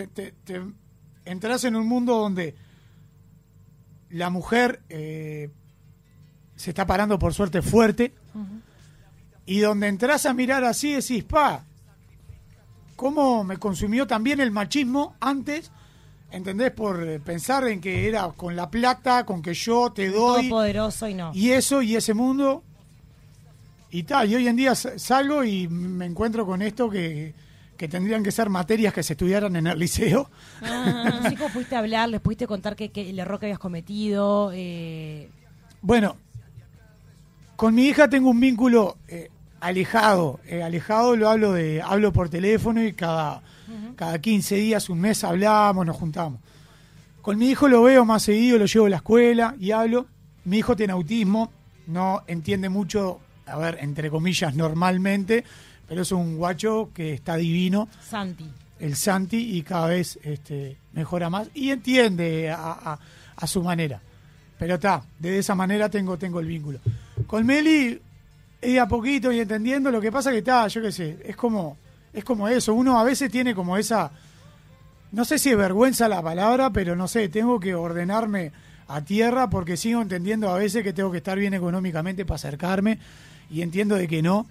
te- 0.08 0.32
te 0.44 0.62
entras 1.24 1.64
en 1.64 1.76
un 1.76 1.86
mundo 1.86 2.16
donde 2.16 2.54
la 4.10 4.30
mujer 4.30 4.80
eh, 4.88 5.50
se 6.56 6.70
está 6.70 6.86
parando 6.86 7.18
por 7.18 7.32
suerte 7.34 7.62
fuerte 7.62 8.14
y 9.46 9.58
donde 9.60 9.88
entras 9.88 10.24
a 10.26 10.34
mirar 10.34 10.64
así 10.64 10.92
decís, 10.92 11.24
pa, 11.24 11.64
¿cómo 12.96 13.44
me 13.44 13.56
consumió 13.58 14.06
también 14.06 14.40
el 14.40 14.50
machismo 14.50 15.14
antes? 15.20 15.70
¿Entendés? 16.32 16.70
Por 16.70 17.02
eh, 17.06 17.18
pensar 17.20 17.66
en 17.66 17.80
que 17.80 18.06
era 18.08 18.28
con 18.28 18.54
la 18.54 18.70
plata, 18.70 19.24
con 19.26 19.42
que 19.42 19.52
yo 19.54 19.90
te 19.92 20.08
doy 20.10 20.42
Todo 20.48 20.58
poderoso 20.58 21.08
y 21.08 21.14
no. 21.14 21.32
y 21.34 21.50
eso 21.50 21.82
y 21.82 21.96
ese 21.96 22.14
mundo 22.14 22.62
Y 23.90 24.04
tal, 24.04 24.30
y 24.30 24.36
hoy 24.36 24.46
en 24.46 24.54
día 24.56 24.74
sa- 24.76 24.96
salgo 24.98 25.42
y 25.42 25.66
me 25.66 26.06
encuentro 26.06 26.46
con 26.46 26.62
esto 26.62 26.88
que, 26.88 27.34
que 27.76 27.88
tendrían 27.88 28.22
que 28.22 28.30
ser 28.30 28.48
materias 28.48 28.94
que 28.94 29.02
se 29.02 29.14
estudiaran 29.14 29.56
en 29.56 29.66
el 29.66 29.76
liceo. 29.78 30.30
No 30.62 31.28
sé 31.28 31.34
cómo 31.36 31.48
pudiste 31.52 31.74
hablar, 31.74 32.08
les 32.08 32.20
pudiste 32.20 32.46
contar 32.46 32.76
que, 32.76 32.90
que 32.90 33.10
el 33.10 33.18
error 33.18 33.40
que 33.40 33.46
habías 33.46 33.58
cometido. 33.58 34.52
eh, 34.54 35.28
Bueno, 35.82 36.16
con 37.56 37.74
mi 37.74 37.86
hija 37.88 38.08
tengo 38.08 38.30
un 38.30 38.38
vínculo 38.38 38.96
eh, 39.08 39.30
alejado. 39.60 40.40
eh, 40.46 40.62
alejado 40.62 41.16
lo 41.16 41.28
hablo 41.28 41.52
de 41.52 41.80
hablo 41.82 42.12
por 42.12 42.28
teléfono 42.28 42.82
y 42.82 42.92
cada, 42.92 43.42
cada 43.96 44.18
15 44.18 44.56
días, 44.56 44.88
un 44.88 45.00
mes 45.00 45.22
hablamos, 45.24 45.86
nos 45.86 45.96
juntamos. 45.96 46.40
Con 47.22 47.38
mi 47.38 47.50
hijo 47.50 47.68
lo 47.68 47.82
veo 47.82 48.04
más 48.04 48.22
seguido, 48.22 48.58
lo 48.58 48.66
llevo 48.66 48.86
a 48.86 48.90
la 48.90 48.96
escuela 48.96 49.54
y 49.60 49.70
hablo. 49.72 50.06
Mi 50.44 50.58
hijo 50.58 50.74
tiene 50.74 50.92
autismo, 50.94 51.52
no 51.86 52.22
entiende 52.26 52.68
mucho, 52.70 53.20
a 53.46 53.58
ver, 53.58 53.78
entre 53.80 54.10
comillas, 54.10 54.54
normalmente, 54.56 55.44
pero 55.86 56.02
es 56.02 56.12
un 56.12 56.36
guacho 56.38 56.90
que 56.94 57.12
está 57.12 57.36
divino 57.36 57.88
Santi. 58.08 58.46
el 58.78 58.96
Santi 58.96 59.56
y 59.58 59.62
cada 59.62 59.88
vez 59.88 60.18
este, 60.22 60.78
mejora 60.94 61.28
más 61.28 61.48
y 61.54 61.70
entiende 61.70 62.50
a, 62.50 62.56
a- 62.72 62.98
a 63.36 63.46
su 63.46 63.62
manera. 63.62 64.00
Pero 64.58 64.74
está, 64.74 65.02
de 65.18 65.38
esa 65.38 65.54
manera 65.54 65.88
tengo, 65.88 66.16
tengo 66.18 66.40
el 66.40 66.46
vínculo. 66.46 66.78
Con 67.26 67.44
Meli, 67.46 68.00
es 68.60 68.78
a 68.78 68.86
poquito 68.88 69.32
y 69.32 69.40
entendiendo, 69.40 69.90
lo 69.90 70.00
que 70.00 70.12
pasa 70.12 70.30
que 70.30 70.38
está, 70.38 70.66
yo 70.68 70.82
qué 70.82 70.92
sé, 70.92 71.18
es 71.24 71.36
como, 71.36 71.76
es 72.12 72.24
como 72.24 72.48
eso, 72.48 72.74
uno 72.74 72.98
a 72.98 73.04
veces 73.04 73.30
tiene 73.30 73.54
como 73.54 73.76
esa, 73.76 74.10
no 75.12 75.24
sé 75.24 75.38
si 75.38 75.50
es 75.50 75.56
vergüenza 75.56 76.08
la 76.08 76.22
palabra, 76.22 76.70
pero 76.70 76.94
no 76.96 77.08
sé, 77.08 77.28
tengo 77.28 77.58
que 77.60 77.74
ordenarme 77.74 78.52
a 78.88 79.00
tierra 79.02 79.48
porque 79.50 79.76
sigo 79.76 80.02
entendiendo 80.02 80.50
a 80.50 80.58
veces 80.58 80.82
que 80.82 80.92
tengo 80.92 81.10
que 81.10 81.18
estar 81.18 81.38
bien 81.38 81.54
económicamente 81.54 82.24
para 82.24 82.36
acercarme 82.36 82.98
y 83.50 83.62
entiendo 83.62 83.94
de 83.96 84.06
que 84.08 84.20
no, 84.22 84.46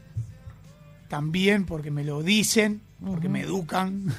también 1.08 1.66
porque 1.66 1.92
me 1.92 2.04
lo 2.04 2.22
dicen, 2.24 2.82
porque 3.06 3.30
me 3.30 3.42
educan. 3.42 4.06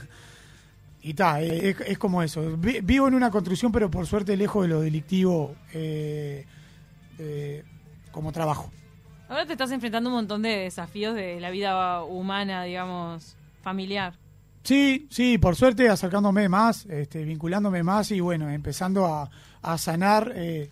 Y 1.03 1.11
está, 1.13 1.41
es, 1.41 1.81
es 1.87 1.97
como 1.97 2.23
eso. 2.23 2.59
Vi- 2.59 2.81
Vivo 2.83 3.09
en 3.09 3.15
una 3.15 3.31
construcción, 3.31 3.73
pero 3.73 3.91
por 3.91 4.07
suerte 4.07 4.37
lejos 4.37 4.65
de 4.65 4.69
lo 4.69 4.83
delictivo 4.83 5.55
eh, 5.73 6.45
eh, 7.19 7.65
como 8.13 8.33
trabajo. 8.33 8.71
Ahora 9.31 9.47
te 9.47 9.53
estás 9.53 9.71
enfrentando 9.71 10.11
a 10.11 10.13
un 10.13 10.17
montón 10.19 10.43
de 10.43 10.49
desafíos 10.51 11.15
de 11.15 11.39
la 11.39 11.51
vida 11.51 12.03
humana, 12.03 12.65
digamos, 12.65 13.37
familiar. 13.63 14.15
Sí, 14.65 15.07
sí, 15.09 15.39
por 15.39 15.55
suerte 15.55 15.89
acercándome 15.89 16.49
más, 16.49 16.85
este, 16.87 17.25
vinculándome 17.25 17.85
más 17.85 18.11
y 18.11 18.19
bueno, 18.19 18.51
empezando 18.51 19.07
a, 19.07 19.31
a 19.63 19.79
sanar, 19.79 20.33
eh, 20.35 20.69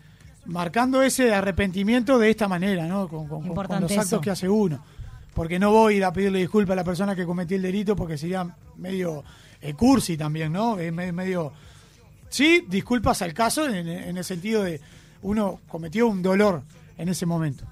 marcando 0.46 1.02
ese 1.02 1.32
arrepentimiento 1.32 2.18
de 2.18 2.30
esta 2.30 2.48
manera, 2.48 2.86
¿no? 2.88 3.06
Con, 3.06 3.28
con- 3.28 3.46
los 3.46 3.58
actos 3.68 3.92
eso. 3.92 4.20
que 4.20 4.30
hace 4.30 4.48
uno. 4.48 4.84
Porque 5.34 5.60
no 5.60 5.70
voy 5.70 5.94
a 5.94 5.96
ir 5.98 6.04
a 6.04 6.12
pedirle 6.12 6.40
disculpas 6.40 6.72
a 6.72 6.76
la 6.76 6.84
persona 6.84 7.14
que 7.14 7.24
cometió 7.24 7.56
el 7.56 7.62
delito 7.62 7.94
porque 7.94 8.18
sería 8.18 8.56
medio 8.76 9.22
eh, 9.62 9.72
cursi 9.74 10.16
también, 10.16 10.52
¿no? 10.52 10.80
Es 10.80 10.92
me- 10.92 11.12
medio... 11.12 11.52
Sí, 12.28 12.64
disculpas 12.68 13.22
al 13.22 13.32
caso 13.34 13.68
en, 13.68 13.86
en 13.88 14.16
el 14.16 14.24
sentido 14.24 14.64
de 14.64 14.80
uno 15.22 15.60
cometió 15.68 16.08
un 16.08 16.22
dolor 16.22 16.62
en 16.98 17.08
ese 17.08 17.24
momento. 17.24 17.64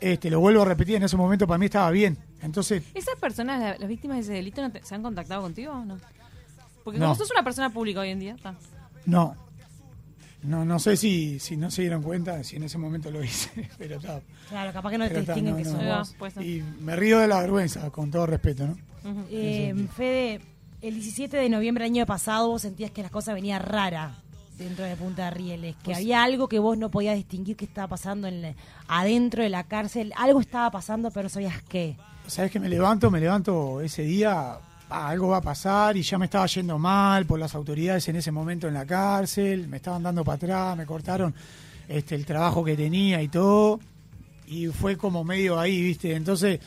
Este, 0.00 0.30
lo 0.30 0.38
vuelvo 0.40 0.62
a 0.62 0.64
repetir, 0.64 0.96
en 0.96 1.02
ese 1.02 1.16
momento 1.16 1.46
para 1.46 1.58
mí 1.58 1.66
estaba 1.66 1.90
bien. 1.90 2.16
Entonces, 2.42 2.84
¿Esas 2.94 3.16
personas, 3.16 3.60
la- 3.60 3.78
las 3.78 3.88
víctimas 3.88 4.16
de 4.18 4.22
ese 4.22 4.32
delito, 4.34 4.62
no 4.62 4.70
te- 4.70 4.82
se 4.84 4.94
han 4.94 5.02
contactado 5.02 5.42
contigo 5.42 5.72
o 5.72 5.84
no? 5.84 5.98
Porque 6.84 6.98
No. 7.00 7.06
como 7.06 7.14
sos 7.16 7.30
una 7.32 7.42
persona 7.42 7.70
pública 7.70 8.00
hoy 8.00 8.10
en 8.10 8.20
día, 8.20 8.36
ta. 8.42 8.54
No. 9.06 9.36
No, 10.42 10.64
no 10.64 10.78
sé 10.78 10.96
si, 10.96 11.40
si 11.40 11.56
no 11.56 11.68
se 11.68 11.82
dieron 11.82 12.00
cuenta, 12.00 12.44
si 12.44 12.56
en 12.56 12.62
ese 12.62 12.78
momento 12.78 13.10
lo 13.10 13.22
hice, 13.24 13.50
pero 13.78 13.96
está. 13.96 14.20
Claro, 14.48 14.72
capaz 14.72 14.90
que 14.92 14.98
no 14.98 15.04
te 15.04 15.08
Pero 15.10 15.20
está, 15.22 15.34
distinguen 15.34 15.56
no, 15.56 15.58
que 15.58 15.64
no. 15.64 15.70
sos 15.72 15.80
Ahí 15.80 15.88
va, 15.88 15.98
vos. 15.98 16.14
puede 16.16 16.30
ser. 16.32 16.46
Y 16.46 16.62
me 16.80 16.94
río 16.94 17.18
de 17.18 17.26
la 17.26 17.40
vergüenza, 17.40 17.90
con 17.90 18.10
todo 18.12 18.24
respeto, 18.26 18.66
¿no? 18.68 18.76
Eh, 19.30 19.74
Fede, 19.96 20.40
el 20.80 20.94
17 20.94 21.36
de 21.36 21.48
noviembre 21.48 21.84
del 21.84 21.92
año 21.94 22.06
pasado 22.06 22.48
vos 22.48 22.62
sentías 22.62 22.92
que 22.92 23.02
las 23.02 23.10
cosas 23.10 23.34
venían 23.34 23.62
raras 23.62 24.16
dentro 24.58 24.84
de 24.84 24.96
Punta 24.96 25.26
de 25.26 25.30
Rieles, 25.30 25.76
que 25.82 25.94
había 25.94 26.22
algo 26.24 26.48
que 26.48 26.58
vos 26.58 26.76
no 26.76 26.90
podías 26.90 27.14
distinguir 27.16 27.56
que 27.56 27.64
estaba 27.64 27.86
pasando 27.88 28.26
en 28.26 28.42
la- 28.42 28.54
adentro 28.88 29.42
de 29.42 29.48
la 29.48 29.64
cárcel, 29.64 30.12
algo 30.16 30.40
estaba 30.40 30.70
pasando 30.70 31.10
pero 31.10 31.24
no 31.24 31.28
sabías 31.28 31.62
qué. 31.68 31.96
Sabes 32.26 32.50
que 32.50 32.60
me 32.60 32.68
levanto, 32.68 33.10
me 33.10 33.20
levanto 33.20 33.80
ese 33.80 34.02
día, 34.02 34.58
ah, 34.90 35.08
algo 35.08 35.28
va 35.28 35.38
a 35.38 35.42
pasar 35.42 35.96
y 35.96 36.02
ya 36.02 36.18
me 36.18 36.24
estaba 36.26 36.46
yendo 36.46 36.78
mal 36.78 37.24
por 37.24 37.38
las 37.38 37.54
autoridades 37.54 38.06
en 38.08 38.16
ese 38.16 38.30
momento 38.32 38.66
en 38.68 38.74
la 38.74 38.84
cárcel, 38.84 39.68
me 39.68 39.76
estaban 39.78 40.02
dando 40.02 40.24
para 40.24 40.36
atrás, 40.36 40.76
me 40.76 40.84
cortaron 40.86 41.34
este, 41.88 42.14
el 42.16 42.26
trabajo 42.26 42.62
que 42.64 42.76
tenía 42.76 43.22
y 43.22 43.28
todo, 43.28 43.80
y 44.46 44.66
fue 44.66 44.96
como 44.96 45.24
medio 45.24 45.58
ahí, 45.58 45.80
¿viste? 45.82 46.14
Entonces, 46.14 46.58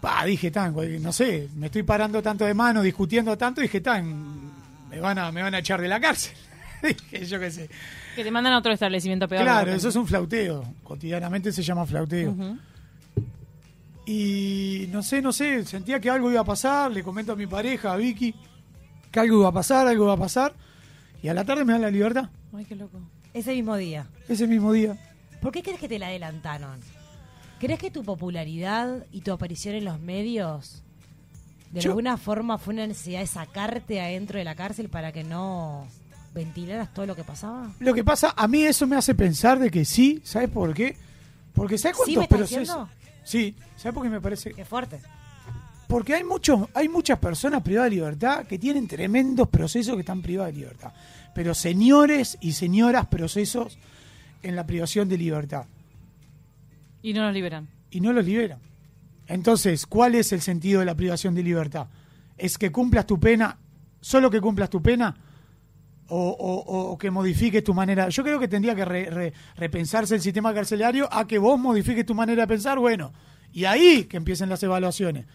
pa, 0.00 0.24
dije, 0.24 0.50
tan, 0.50 0.74
no 1.02 1.12
sé, 1.12 1.48
me 1.56 1.66
estoy 1.66 1.82
parando 1.82 2.22
tanto 2.22 2.44
de 2.44 2.54
mano, 2.54 2.82
discutiendo 2.82 3.36
tanto, 3.36 3.60
dije, 3.60 3.80
tan, 3.80 4.49
me 4.90 5.00
van 5.00 5.18
a, 5.18 5.32
me 5.32 5.42
van 5.42 5.54
a 5.54 5.58
echar 5.58 5.80
de 5.80 5.88
la 5.88 6.00
cárcel. 6.00 6.34
dije, 6.82 7.24
yo 7.24 7.38
qué 7.38 7.50
sé. 7.50 7.70
Que 8.14 8.24
te 8.24 8.30
mandan 8.30 8.52
a 8.52 8.58
otro 8.58 8.72
establecimiento 8.72 9.28
peor. 9.28 9.42
Claro, 9.42 9.72
eso 9.72 9.88
es 9.88 9.96
un 9.96 10.06
flauteo. 10.06 10.74
Cotidianamente 10.82 11.52
se 11.52 11.62
llama 11.62 11.86
flauteo. 11.86 12.34
Y 14.06 14.88
no 14.90 15.02
sé, 15.02 15.22
no 15.22 15.32
sé, 15.32 15.64
sentía 15.64 16.00
que 16.00 16.10
algo 16.10 16.30
iba 16.30 16.40
a 16.40 16.44
pasar. 16.44 16.90
Le 16.90 17.02
comento 17.02 17.32
a 17.32 17.36
mi 17.36 17.46
pareja, 17.46 17.92
a 17.92 17.96
Vicky, 17.96 18.34
que 19.10 19.20
algo 19.20 19.38
iba 19.38 19.48
a 19.48 19.52
pasar, 19.52 19.86
algo 19.86 20.04
iba 20.04 20.14
a 20.14 20.18
pasar. 20.18 20.54
Y 21.22 21.28
a 21.28 21.34
la 21.34 21.44
tarde 21.44 21.64
me 21.64 21.72
dan 21.72 21.82
la 21.82 21.90
libertad. 21.90 22.28
Ay, 22.52 22.64
qué 22.64 22.74
loco. 22.74 22.98
Ese 23.32 23.54
mismo 23.54 23.76
día. 23.76 24.08
Ese 24.28 24.46
mismo 24.48 24.72
día. 24.72 24.96
¿Por 25.40 25.52
qué 25.52 25.62
crees 25.62 25.78
que 25.78 25.88
te 25.88 25.98
la 25.98 26.08
adelantaron? 26.08 26.80
¿Crees 27.60 27.78
que 27.78 27.90
tu 27.90 28.02
popularidad 28.02 29.06
y 29.12 29.20
tu 29.20 29.32
aparición 29.32 29.76
en 29.76 29.84
los 29.84 30.00
medios 30.00 30.82
de 31.70 31.80
Yo- 31.80 31.90
alguna 31.90 32.16
forma 32.16 32.58
fue 32.58 32.74
una 32.74 32.86
necesidad 32.86 33.20
de 33.20 33.26
sacarte 33.26 34.00
adentro 34.00 34.38
de 34.38 34.44
la 34.44 34.54
cárcel 34.54 34.88
para 34.88 35.12
que 35.12 35.22
no 35.24 35.86
ventilaras 36.34 36.92
todo 36.94 37.06
lo 37.06 37.16
que 37.16 37.24
pasaba? 37.24 37.72
Lo 37.80 37.94
que 37.94 38.04
pasa, 38.04 38.34
a 38.36 38.46
mí 38.48 38.62
eso 38.62 38.86
me 38.86 38.96
hace 38.96 39.14
pensar 39.14 39.58
de 39.58 39.70
que 39.70 39.84
sí. 39.84 40.20
¿Sabes 40.24 40.48
por 40.50 40.72
qué? 40.74 40.96
Porque 41.52 41.78
¿sabes 41.78 41.96
¿Sí 42.04 42.14
cuántos 42.14 42.38
procesos? 42.38 42.88
Sí, 43.24 43.54
¿sabes 43.76 43.94
por 43.94 44.02
qué 44.04 44.10
me 44.10 44.20
parece? 44.20 44.52
Qué 44.52 44.64
fuerte. 44.64 45.00
Porque 45.88 46.14
hay 46.14 46.22
muchos, 46.24 46.68
hay 46.74 46.88
muchas 46.88 47.18
personas 47.18 47.62
privadas 47.62 47.90
de 47.90 47.96
libertad 47.96 48.46
que 48.46 48.58
tienen 48.58 48.86
tremendos 48.86 49.48
procesos 49.48 49.94
que 49.94 50.00
están 50.00 50.22
privadas 50.22 50.52
de 50.54 50.60
libertad. 50.60 50.92
Pero 51.34 51.52
señores 51.54 52.38
y 52.40 52.52
señoras 52.52 53.06
procesos 53.06 53.76
en 54.42 54.54
la 54.56 54.66
privación 54.66 55.08
de 55.08 55.18
libertad. 55.18 55.66
Y 57.02 57.12
no 57.12 57.22
nos 57.22 57.34
liberan. 57.34 57.68
y 57.90 58.00
no 58.00 58.12
los 58.12 58.24
liberan. 58.24 58.60
Entonces, 59.30 59.86
¿cuál 59.86 60.16
es 60.16 60.32
el 60.32 60.40
sentido 60.40 60.80
de 60.80 60.86
la 60.86 60.96
privación 60.96 61.34
de 61.36 61.42
libertad? 61.44 61.86
¿Es 62.36 62.58
que 62.58 62.72
cumplas 62.72 63.06
tu 63.06 63.18
pena, 63.20 63.56
solo 64.00 64.28
que 64.28 64.40
cumplas 64.40 64.68
tu 64.68 64.82
pena? 64.82 65.16
O, 66.08 66.18
o- 66.30 66.90
o 66.90 66.98
que 66.98 67.08
modifiques 67.12 67.62
tu 67.62 67.72
manera. 67.72 68.08
Yo 68.08 68.24
creo 68.24 68.40
que 68.40 68.48
tendría 68.48 68.74
que 68.74 68.84
re- 68.84 69.08
re- 69.10 69.32
repensarse 69.54 70.16
el 70.16 70.20
sistema 70.20 70.52
carcelario 70.52 71.08
a 71.12 71.24
que 71.28 71.38
vos 71.38 71.60
modifiques 71.60 72.04
tu 72.04 72.16
manera 72.16 72.42
de 72.42 72.48
pensar, 72.48 72.80
bueno, 72.80 73.12
y 73.52 73.64
ahí 73.64 74.04
que 74.06 74.16
empiecen 74.16 74.48
las 74.48 74.60
evaluaciones. 74.64 75.26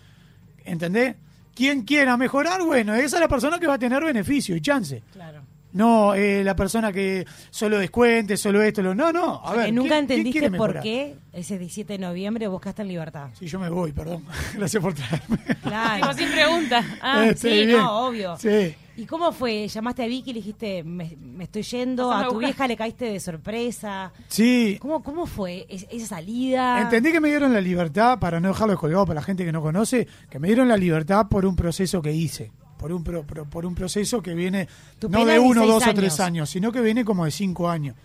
¿Entendés? 0.66 1.16
Quien 1.56 1.84
quiera 1.84 2.18
mejorar, 2.18 2.62
bueno, 2.64 2.94
esa 2.94 3.16
es 3.16 3.22
la 3.22 3.30
persona 3.30 3.58
que 3.60 3.68
va 3.68 3.76
a 3.76 3.80
tener 3.80 4.04
beneficio 4.04 4.54
y 4.58 4.60
chance. 4.60 5.02
Claro. 5.14 5.44
No 5.76 6.16
eh, 6.16 6.42
la 6.44 6.56
persona 6.56 6.92
que 6.94 7.26
solo 7.50 7.78
descuente, 7.78 8.38
solo 8.38 8.62
esto, 8.64 8.82
lo 8.82 8.96
no, 8.96 9.12
no. 9.12 9.42
A 9.44 9.54
ver, 9.54 9.66
que 9.68 9.72
nunca 9.74 9.90
¿quién- 9.90 10.08
quién 10.08 10.18
entendiste 10.20 10.52
por 10.58 10.80
qué 10.80 11.16
ese 11.34 11.60
17 11.60 11.94
de 11.94 12.00
noviembre 12.00 12.48
vos 12.48 12.62
quedaste 12.62 12.82
en 12.84 12.88
libertad. 12.88 13.28
Sí, 13.38 13.46
yo 13.48 13.60
me 13.60 13.70
voy, 13.70 13.92
perdón. 13.92 14.24
Gracias 14.56 14.82
por 14.82 14.94
traerme. 14.94 15.38
Claro. 15.62 16.14
Sin 16.14 16.32
pregunta. 16.32 16.84
Ah, 17.02 17.26
Este, 17.30 17.50
sí, 17.50 17.66
bien. 17.68 17.78
no, 17.80 18.08
obvio. 18.08 18.38
Sí. 18.38 18.74
¿Y 18.98 19.06
cómo 19.06 19.34
fue? 19.34 19.68
¿Llamaste 19.68 20.04
a 20.04 20.08
Vicky 20.08 20.30
y 20.30 20.34
le 20.36 20.40
dijiste, 20.40 20.82
me, 20.86 21.18
me 21.22 21.44
estoy 21.44 21.64
yendo? 21.64 22.10
¿A 22.10 22.22
a 22.22 22.28
tu 22.30 22.38
vieja 22.38 22.66
le 22.66 22.78
caíste 22.78 23.04
de 23.12 23.20
sorpresa? 23.20 24.14
Sí. 24.30 24.78
¿Cómo, 24.80 25.04
cómo 25.04 25.26
fue 25.26 25.66
es- 25.68 25.86
esa 25.92 26.08
salida? 26.08 26.80
Entendí 26.82 27.12
que 27.12 27.20
me 27.20 27.28
dieron 27.28 27.52
la 27.54 27.60
libertad, 27.60 28.18
para 28.20 28.40
no 28.40 28.48
dejarlo 28.48 28.72
descolgado 28.72 29.06
para 29.06 29.20
la 29.20 29.26
gente 29.26 29.44
que 29.44 29.52
no 29.52 29.62
conoce, 29.62 30.08
que 30.30 30.40
me 30.40 30.48
dieron 30.48 30.70
la 30.70 30.78
libertad 30.78 31.28
por 31.28 31.46
un 31.46 31.58
proceso 31.58 32.02
que 32.02 32.14
hice. 32.14 32.54
Por 32.86 32.94
un, 32.94 33.04
pro- 33.04 33.24
pro- 33.24 33.46
por 33.50 33.66
un 33.66 33.74
proceso 33.74 34.22
que 34.22 34.36
viene 34.36 34.68
no 35.10 35.26
de 35.26 35.40
uno, 35.40 35.62
16 35.62 35.68
dos 35.68 35.88
o 35.88 35.94
tres 35.96 36.14
años. 36.14 36.20
años, 36.28 36.50
sino 36.52 36.72
que 36.72 36.82
viene 36.82 37.04
como 37.04 37.26
de 37.26 37.32
cinco 37.32 37.68
años. 37.68 37.96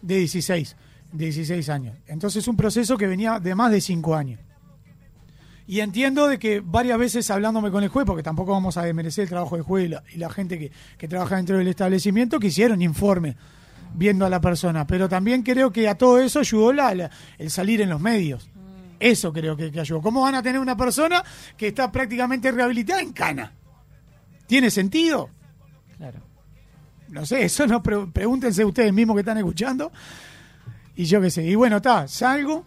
De 0.00 0.18
16. 0.18 0.76
De 1.10 1.24
16 1.24 1.68
años. 1.70 1.96
Entonces 2.06 2.46
un 2.46 2.56
proceso 2.56 2.96
que 2.96 3.08
venía 3.08 3.40
de 3.40 3.52
más 3.56 3.72
de 3.72 3.80
cinco 3.80 4.14
años. 4.14 4.38
Y 5.66 5.80
entiendo 5.80 6.28
de 6.28 6.38
que 6.38 6.60
varias 6.64 7.00
veces 7.00 7.28
hablándome 7.32 7.72
con 7.72 7.82
el 7.82 7.88
juez, 7.88 8.06
porque 8.06 8.22
tampoco 8.22 8.52
vamos 8.52 8.76
a 8.76 8.82
desmerecer 8.84 9.24
el 9.24 9.28
trabajo 9.30 9.56
del 9.56 9.64
juez 9.64 9.86
y 9.86 9.88
la, 9.88 10.04
y 10.14 10.18
la 10.18 10.30
gente 10.30 10.56
que, 10.56 10.70
que 10.96 11.08
trabaja 11.08 11.34
dentro 11.34 11.58
del 11.58 11.66
establecimiento, 11.66 12.38
que 12.38 12.46
hicieron 12.46 12.80
informe 12.82 13.36
viendo 13.94 14.24
a 14.24 14.30
la 14.30 14.40
persona. 14.40 14.86
Pero 14.86 15.08
también 15.08 15.42
creo 15.42 15.72
que 15.72 15.88
a 15.88 15.96
todo 15.96 16.20
eso 16.20 16.38
ayudó 16.38 16.72
la, 16.72 16.94
la- 16.94 17.10
el 17.38 17.50
salir 17.50 17.80
en 17.80 17.90
los 17.90 18.00
medios. 18.00 18.48
Eso 19.00 19.32
creo 19.32 19.56
que, 19.56 19.72
que 19.72 19.80
ayudó. 19.80 20.00
¿Cómo 20.00 20.20
van 20.20 20.36
a 20.36 20.42
tener 20.44 20.60
una 20.60 20.76
persona 20.76 21.24
que 21.56 21.66
está 21.66 21.90
prácticamente 21.90 22.52
rehabilitada 22.52 23.00
en 23.00 23.12
cana? 23.12 23.54
¿Tiene 24.50 24.68
sentido? 24.68 25.30
Claro. 25.96 26.18
No 27.08 27.24
sé, 27.24 27.44
eso 27.44 27.68
no 27.68 27.80
pre- 27.84 28.08
pregúntense 28.08 28.64
ustedes 28.64 28.92
mismos 28.92 29.14
que 29.14 29.20
están 29.20 29.38
escuchando. 29.38 29.92
Y 30.96 31.04
yo 31.04 31.20
qué 31.20 31.30
sé. 31.30 31.44
Y 31.44 31.54
bueno, 31.54 31.76
está, 31.76 32.08
salgo. 32.08 32.64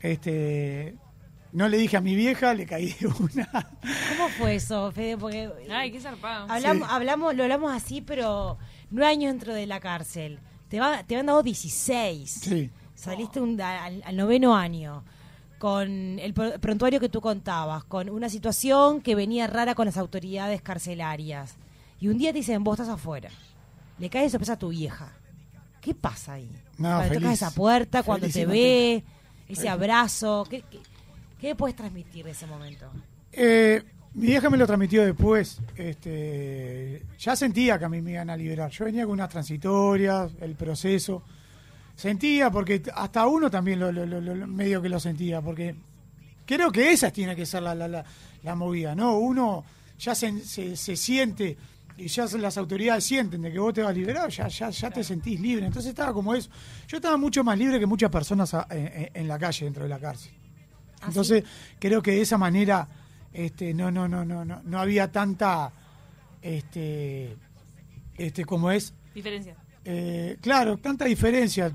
Este, 0.00 0.96
no 1.52 1.68
le 1.68 1.76
dije 1.76 1.98
a 1.98 2.00
mi 2.00 2.14
vieja, 2.14 2.54
le 2.54 2.64
caí 2.64 2.94
de 2.98 3.06
una. 3.06 3.46
¿Cómo 4.16 4.28
fue 4.38 4.54
eso, 4.54 4.90
Fede? 4.92 5.18
Porque 5.18 5.50
Ay, 5.70 5.92
qué 5.92 6.00
zarpado. 6.00 6.50
hablamos, 6.50 6.88
Sí. 6.88 6.94
hablamos, 6.94 7.34
lo 7.36 7.42
hablamos 7.42 7.70
así, 7.70 8.00
pero 8.00 8.56
nueve 8.90 9.10
años 9.12 9.30
dentro 9.32 9.52
de 9.52 9.66
la 9.66 9.78
cárcel. 9.78 10.38
Te, 10.70 10.80
va, 10.80 11.02
te 11.04 11.16
han 11.16 11.26
dado 11.26 11.42
16. 11.42 12.30
Sí. 12.30 12.70
Saliste 12.94 13.40
un- 13.40 13.60
al, 13.60 14.02
al 14.06 14.16
noveno 14.16 14.56
año 14.56 15.04
con 15.58 16.18
el 16.18 16.34
pr- 16.34 16.58
prontuario 16.60 17.00
que 17.00 17.08
tú 17.08 17.20
contabas, 17.20 17.84
con 17.84 18.10
una 18.10 18.28
situación 18.28 19.00
que 19.00 19.14
venía 19.14 19.46
rara 19.46 19.74
con 19.74 19.86
las 19.86 19.96
autoridades 19.96 20.60
carcelarias. 20.62 21.54
Y 22.00 22.08
un 22.08 22.18
día 22.18 22.32
te 22.32 22.38
dicen, 22.38 22.62
vos 22.62 22.78
estás 22.78 22.92
afuera. 22.94 23.30
Le 23.98 24.10
cae 24.10 24.24
de 24.24 24.30
sorpresa 24.30 24.52
a 24.54 24.58
tu 24.58 24.68
vieja. 24.68 25.12
¿Qué 25.80 25.94
pasa 25.94 26.34
ahí? 26.34 26.50
No, 26.78 26.88
cuando 26.88 27.02
feliz. 27.04 27.20
tocas 27.22 27.32
esa 27.34 27.50
puerta, 27.52 28.02
cuando 28.02 28.28
te 28.28 28.44
ve, 28.44 29.02
ese 29.48 29.68
abrazo. 29.68 30.46
¿Qué, 30.50 30.62
qué, 30.70 30.78
qué 31.40 31.54
puedes 31.54 31.74
transmitir 31.76 32.24
de 32.26 32.32
ese 32.32 32.46
momento? 32.46 32.90
Eh, 33.32 33.82
mi 34.14 34.26
vieja 34.26 34.50
me 34.50 34.56
lo 34.58 34.66
transmitió 34.66 35.04
después. 35.06 35.58
Este, 35.76 37.02
ya 37.18 37.34
sentía 37.36 37.78
que 37.78 37.84
a 37.84 37.88
mí 37.88 38.02
me 38.02 38.12
iban 38.12 38.28
a 38.28 38.36
liberar. 38.36 38.70
Yo 38.70 38.84
venía 38.84 39.04
con 39.04 39.12
unas 39.12 39.28
transitorias, 39.30 40.32
el 40.40 40.54
proceso. 40.54 41.22
Sentía, 41.96 42.50
porque 42.50 42.82
hasta 42.94 43.26
uno 43.26 43.50
también 43.50 43.80
lo, 43.80 43.90
lo- 43.90 44.04
lo- 44.06 44.20
lo- 44.20 44.46
medio 44.46 44.80
que 44.82 44.88
lo 44.88 45.00
sentía, 45.00 45.40
porque 45.40 45.74
creo 46.44 46.70
que 46.70 46.92
esa 46.92 47.10
tiene 47.10 47.34
que 47.34 47.46
ser 47.46 47.62
la, 47.62 47.74
la, 47.74 47.88
la- 47.88 48.04
la 48.42 48.54
movida, 48.54 48.94
¿no? 48.94 49.18
Uno 49.18 49.64
ya 49.98 50.14
se, 50.14 50.40
se, 50.44 50.76
se 50.76 50.94
siente 50.94 51.56
y 51.96 52.08
ya 52.08 52.26
las 52.38 52.58
autoridades 52.58 53.02
sienten 53.04 53.40
de 53.40 53.50
que 53.50 53.58
vos 53.58 53.72
te 53.72 53.80
vas 53.80 53.90
a 53.90 53.94
liberar, 53.94 54.28
ya, 54.30 54.46
ya, 54.48 54.68
ya 54.68 54.90
te 54.90 55.02
sentís 55.02 55.40
libre. 55.40 55.64
Entonces 55.66 55.88
estaba 55.88 56.12
como 56.12 56.34
eso. 56.34 56.50
Yo 56.86 56.98
estaba 56.98 57.16
mucho 57.16 57.42
más 57.42 57.58
libre 57.58 57.80
que 57.80 57.86
muchas 57.86 58.10
personas 58.10 58.52
a- 58.52 58.66
en- 58.70 58.86
en- 58.88 59.10
en 59.14 59.28
la 59.28 59.38
calle, 59.38 59.64
dentro 59.64 59.84
de 59.84 59.88
la 59.88 59.98
cárcel. 59.98 60.32
¿Ah, 61.00 61.06
Entonces, 61.08 61.42
creo 61.78 62.02
que 62.02 62.10
de 62.12 62.20
esa 62.20 62.36
manera 62.36 62.86
este, 63.32 63.72
no, 63.72 63.90
no, 63.90 64.06
no, 64.06 64.24
no, 64.24 64.44
no, 64.44 64.60
no 64.64 64.78
había 64.80 65.10
tanta 65.10 65.72
este, 66.42 67.36
este, 68.18 68.44
como 68.44 68.70
es, 68.70 68.92
Diferencia. 69.14 69.56
Eh, 69.86 70.36
claro, 70.40 70.76
tanta 70.78 71.04
diferencia. 71.04 71.74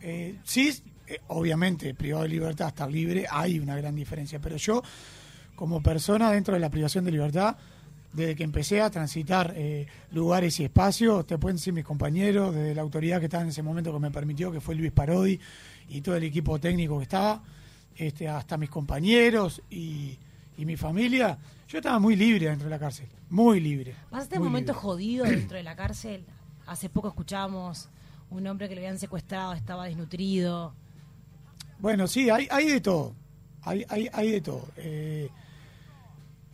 Eh, 0.00 0.38
sí, 0.44 0.72
eh, 1.06 1.20
obviamente, 1.28 1.94
privado 1.94 2.24
de 2.24 2.30
libertad, 2.30 2.68
estar 2.68 2.90
libre, 2.90 3.26
hay 3.30 3.58
una 3.60 3.76
gran 3.76 3.94
diferencia, 3.94 4.40
pero 4.40 4.56
yo, 4.56 4.82
como 5.54 5.82
persona 5.82 6.30
dentro 6.32 6.54
de 6.54 6.60
la 6.60 6.68
privación 6.68 7.04
de 7.04 7.12
libertad, 7.12 7.56
desde 8.12 8.34
que 8.34 8.44
empecé 8.44 8.80
a 8.80 8.90
transitar 8.90 9.52
eh, 9.56 9.86
lugares 10.10 10.58
y 10.58 10.64
espacios, 10.64 11.26
te 11.26 11.38
pueden 11.38 11.56
decir 11.58 11.72
mis 11.72 11.84
compañeros, 11.84 12.54
desde 12.54 12.74
la 12.74 12.82
autoridad 12.82 13.20
que 13.20 13.26
estaba 13.26 13.44
en 13.44 13.50
ese 13.50 13.62
momento 13.62 13.92
que 13.92 14.00
me 14.00 14.10
permitió, 14.10 14.50
que 14.50 14.60
fue 14.60 14.74
Luis 14.74 14.90
Parodi, 14.90 15.38
y 15.88 16.00
todo 16.00 16.16
el 16.16 16.24
equipo 16.24 16.58
técnico 16.58 16.96
que 16.98 17.04
estaba, 17.04 17.42
este, 17.94 18.28
hasta 18.28 18.56
mis 18.56 18.70
compañeros 18.70 19.62
y, 19.70 20.18
y 20.58 20.64
mi 20.64 20.76
familia, 20.76 21.38
yo 21.68 21.78
estaba 21.78 21.98
muy 21.98 22.16
libre 22.16 22.48
dentro 22.48 22.64
de 22.66 22.70
la 22.70 22.78
cárcel, 22.78 23.06
muy 23.30 23.60
libre. 23.60 23.94
¿Pasaste 24.10 24.38
muy 24.38 24.48
momentos 24.48 24.76
jodidos 24.76 25.28
dentro 25.28 25.56
de 25.56 25.62
la 25.62 25.76
cárcel? 25.76 26.24
Hace 26.66 26.88
poco 26.88 27.08
escuchábamos 27.08 27.88
un 28.30 28.46
hombre 28.46 28.68
que 28.68 28.74
le 28.74 28.80
habían 28.82 28.98
secuestrado, 28.98 29.52
estaba 29.54 29.84
desnutrido. 29.86 30.74
Bueno, 31.78 32.06
sí, 32.06 32.28
hay, 32.30 32.48
hay 32.50 32.66
de 32.68 32.80
todo. 32.80 33.14
Hay, 33.62 33.84
hay, 33.88 34.08
hay 34.12 34.30
de 34.32 34.40
todo. 34.40 34.66
Eh, 34.76 35.28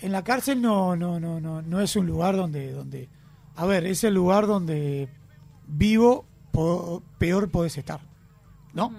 en 0.00 0.12
la 0.12 0.22
cárcel 0.24 0.60
no, 0.60 0.96
no, 0.96 1.18
no, 1.20 1.40
no, 1.40 1.62
no 1.62 1.80
es 1.80 1.94
un 1.96 2.06
lugar 2.06 2.36
donde, 2.36 2.72
donde. 2.72 3.08
A 3.56 3.66
ver, 3.66 3.86
es 3.86 4.02
el 4.04 4.14
lugar 4.14 4.46
donde 4.46 5.08
vivo 5.66 6.24
po- 6.50 7.02
peor 7.18 7.50
podés 7.50 7.78
estar. 7.78 8.00
¿no? 8.74 8.92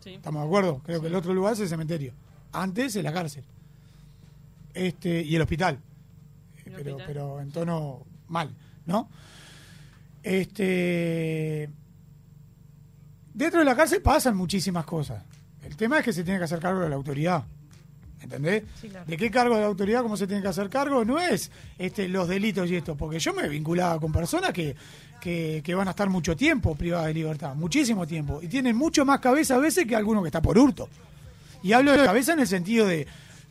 Sí. 0.00 0.14
¿Estamos 0.14 0.42
de 0.42 0.46
acuerdo? 0.46 0.80
Creo 0.84 1.00
que 1.00 1.08
el 1.08 1.14
otro 1.14 1.32
lugar 1.34 1.52
es 1.54 1.60
el 1.60 1.68
cementerio. 1.68 2.12
Antes 2.52 2.96
es 2.96 3.04
la 3.04 3.12
cárcel. 3.12 3.44
Este, 4.74 5.22
y 5.22 5.34
el 5.36 5.42
hospital. 5.42 5.78
El 6.64 6.72
pero, 6.72 6.96
hospital. 6.96 7.04
pero 7.06 7.40
en 7.40 7.50
tono 7.52 8.02
mal, 8.28 8.54
¿no? 8.86 9.08
Este. 10.26 11.70
Dentro 13.32 13.60
de 13.60 13.64
la 13.64 13.76
cárcel 13.76 14.02
pasan 14.02 14.36
muchísimas 14.36 14.84
cosas. 14.84 15.22
El 15.62 15.76
tema 15.76 16.00
es 16.00 16.04
que 16.04 16.12
se 16.12 16.24
tiene 16.24 16.40
que 16.40 16.46
hacer 16.46 16.58
cargo 16.58 16.80
de 16.80 16.88
la 16.88 16.96
autoridad. 16.96 17.44
¿Entendés? 18.20 18.64
Sí, 18.80 18.88
claro. 18.88 19.06
¿De 19.06 19.16
qué 19.16 19.30
cargo 19.30 19.54
de 19.54 19.60
la 19.60 19.68
autoridad? 19.68 20.02
¿Cómo 20.02 20.16
se 20.16 20.26
tiene 20.26 20.42
que 20.42 20.48
hacer 20.48 20.68
cargo? 20.68 21.04
No 21.04 21.20
es 21.20 21.52
este, 21.78 22.08
los 22.08 22.26
delitos 22.26 22.68
y 22.68 22.74
esto, 22.74 22.96
porque 22.96 23.20
yo 23.20 23.34
me 23.34 23.48
vinculaba 23.48 24.00
con 24.00 24.10
personas 24.10 24.52
que, 24.52 24.74
que, 25.20 25.60
que 25.62 25.74
van 25.76 25.86
a 25.86 25.90
estar 25.90 26.08
mucho 26.08 26.34
tiempo 26.34 26.74
privadas 26.74 27.06
de 27.06 27.14
libertad, 27.14 27.54
muchísimo 27.54 28.04
tiempo, 28.04 28.40
y 28.42 28.48
tienen 28.48 28.74
mucho 28.74 29.04
más 29.04 29.20
cabeza 29.20 29.54
a 29.54 29.58
veces 29.58 29.86
que 29.86 29.94
alguno 29.94 30.22
que 30.22 30.28
está 30.28 30.42
por 30.42 30.58
hurto. 30.58 30.88
Y 31.62 31.72
hablo 31.72 31.92
de 31.92 32.04
cabeza 32.04 32.32
en 32.32 32.40
el 32.40 32.48
sentido 32.48 32.84
de, 32.86 33.06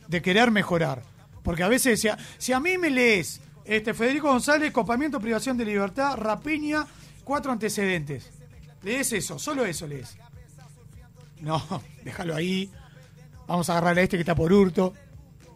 de 0.08 0.20
querer 0.20 0.50
mejorar. 0.50 1.02
Porque 1.42 1.62
a 1.62 1.68
veces, 1.68 2.00
si 2.00 2.08
a, 2.08 2.18
si 2.36 2.52
a 2.52 2.60
mí 2.60 2.76
me 2.76 2.90
lees 2.90 3.40
este, 3.66 3.94
Federico 3.94 4.28
González, 4.28 4.72
copamiento, 4.72 5.20
privación 5.20 5.56
de 5.56 5.64
libertad, 5.64 6.16
rapiña, 6.16 6.86
cuatro 7.24 7.52
antecedentes. 7.52 8.30
Lees 8.82 9.12
eso, 9.12 9.38
solo 9.38 9.64
eso 9.64 9.86
lees. 9.86 10.16
No, 11.40 11.62
déjalo 12.04 12.34
ahí. 12.34 12.70
Vamos 13.46 13.68
a 13.68 13.72
agarrar 13.72 13.98
a 13.98 14.02
este 14.02 14.16
que 14.16 14.22
está 14.22 14.34
por 14.34 14.52
hurto, 14.52 14.94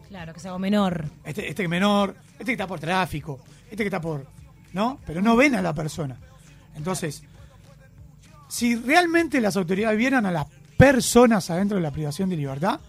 Claro, 0.09 0.33
que 0.33 0.41
sea 0.41 0.49
algo 0.51 0.59
menor. 0.59 1.05
este, 1.23 1.47
este 1.47 1.63
que 1.63 1.69
menor, 1.69 2.15
este 2.33 2.45
que 2.45 2.51
está 2.51 2.67
por 2.67 2.81
tráfico, 2.81 3.39
este 3.69 3.77
que 3.77 3.87
está 3.87 4.01
por. 4.01 4.27
¿No? 4.73 4.99
Pero 5.05 5.21
no 5.21 5.37
ven 5.37 5.55
a 5.55 5.61
la 5.61 5.73
persona. 5.73 6.17
Entonces, 6.75 7.23
si 8.49 8.75
realmente 8.75 9.39
las 9.39 9.55
autoridades 9.55 9.97
vieran 9.97 10.25
a 10.25 10.31
las 10.31 10.47
personas 10.77 11.49
adentro 11.49 11.77
de 11.77 11.83
la 11.83 11.91
privación 11.91 12.29
de 12.29 12.35
libertad, 12.35 12.79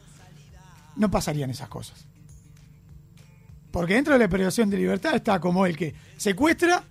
no 0.96 1.10
pasarían 1.10 1.50
esas 1.50 1.68
cosas. 1.68 2.06
Porque 3.72 3.94
dentro 3.94 4.12
de 4.12 4.20
la 4.20 4.28
privación 4.28 4.70
de 4.70 4.76
libertad 4.76 5.16
está 5.16 5.40
como 5.40 5.66
el 5.66 5.76
que 5.76 5.94
secuestra, 6.16 6.84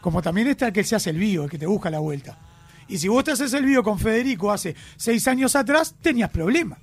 como 0.00 0.22
también 0.22 0.46
está 0.48 0.66
el 0.68 0.72
que 0.72 0.84
se 0.84 0.94
hace 0.94 1.10
el 1.10 1.18
vivo, 1.18 1.44
el 1.44 1.50
que 1.50 1.58
te 1.58 1.66
busca 1.66 1.90
la 1.90 1.98
vuelta. 1.98 2.38
Y 2.86 2.98
si 2.98 3.08
vos 3.08 3.24
te 3.24 3.32
haces 3.32 3.52
el 3.54 3.64
vivo 3.64 3.82
con 3.82 3.98
Federico 3.98 4.52
hace 4.52 4.76
seis 4.96 5.26
años 5.26 5.56
atrás, 5.56 5.94
tenías 6.02 6.28
problemas. 6.30 6.78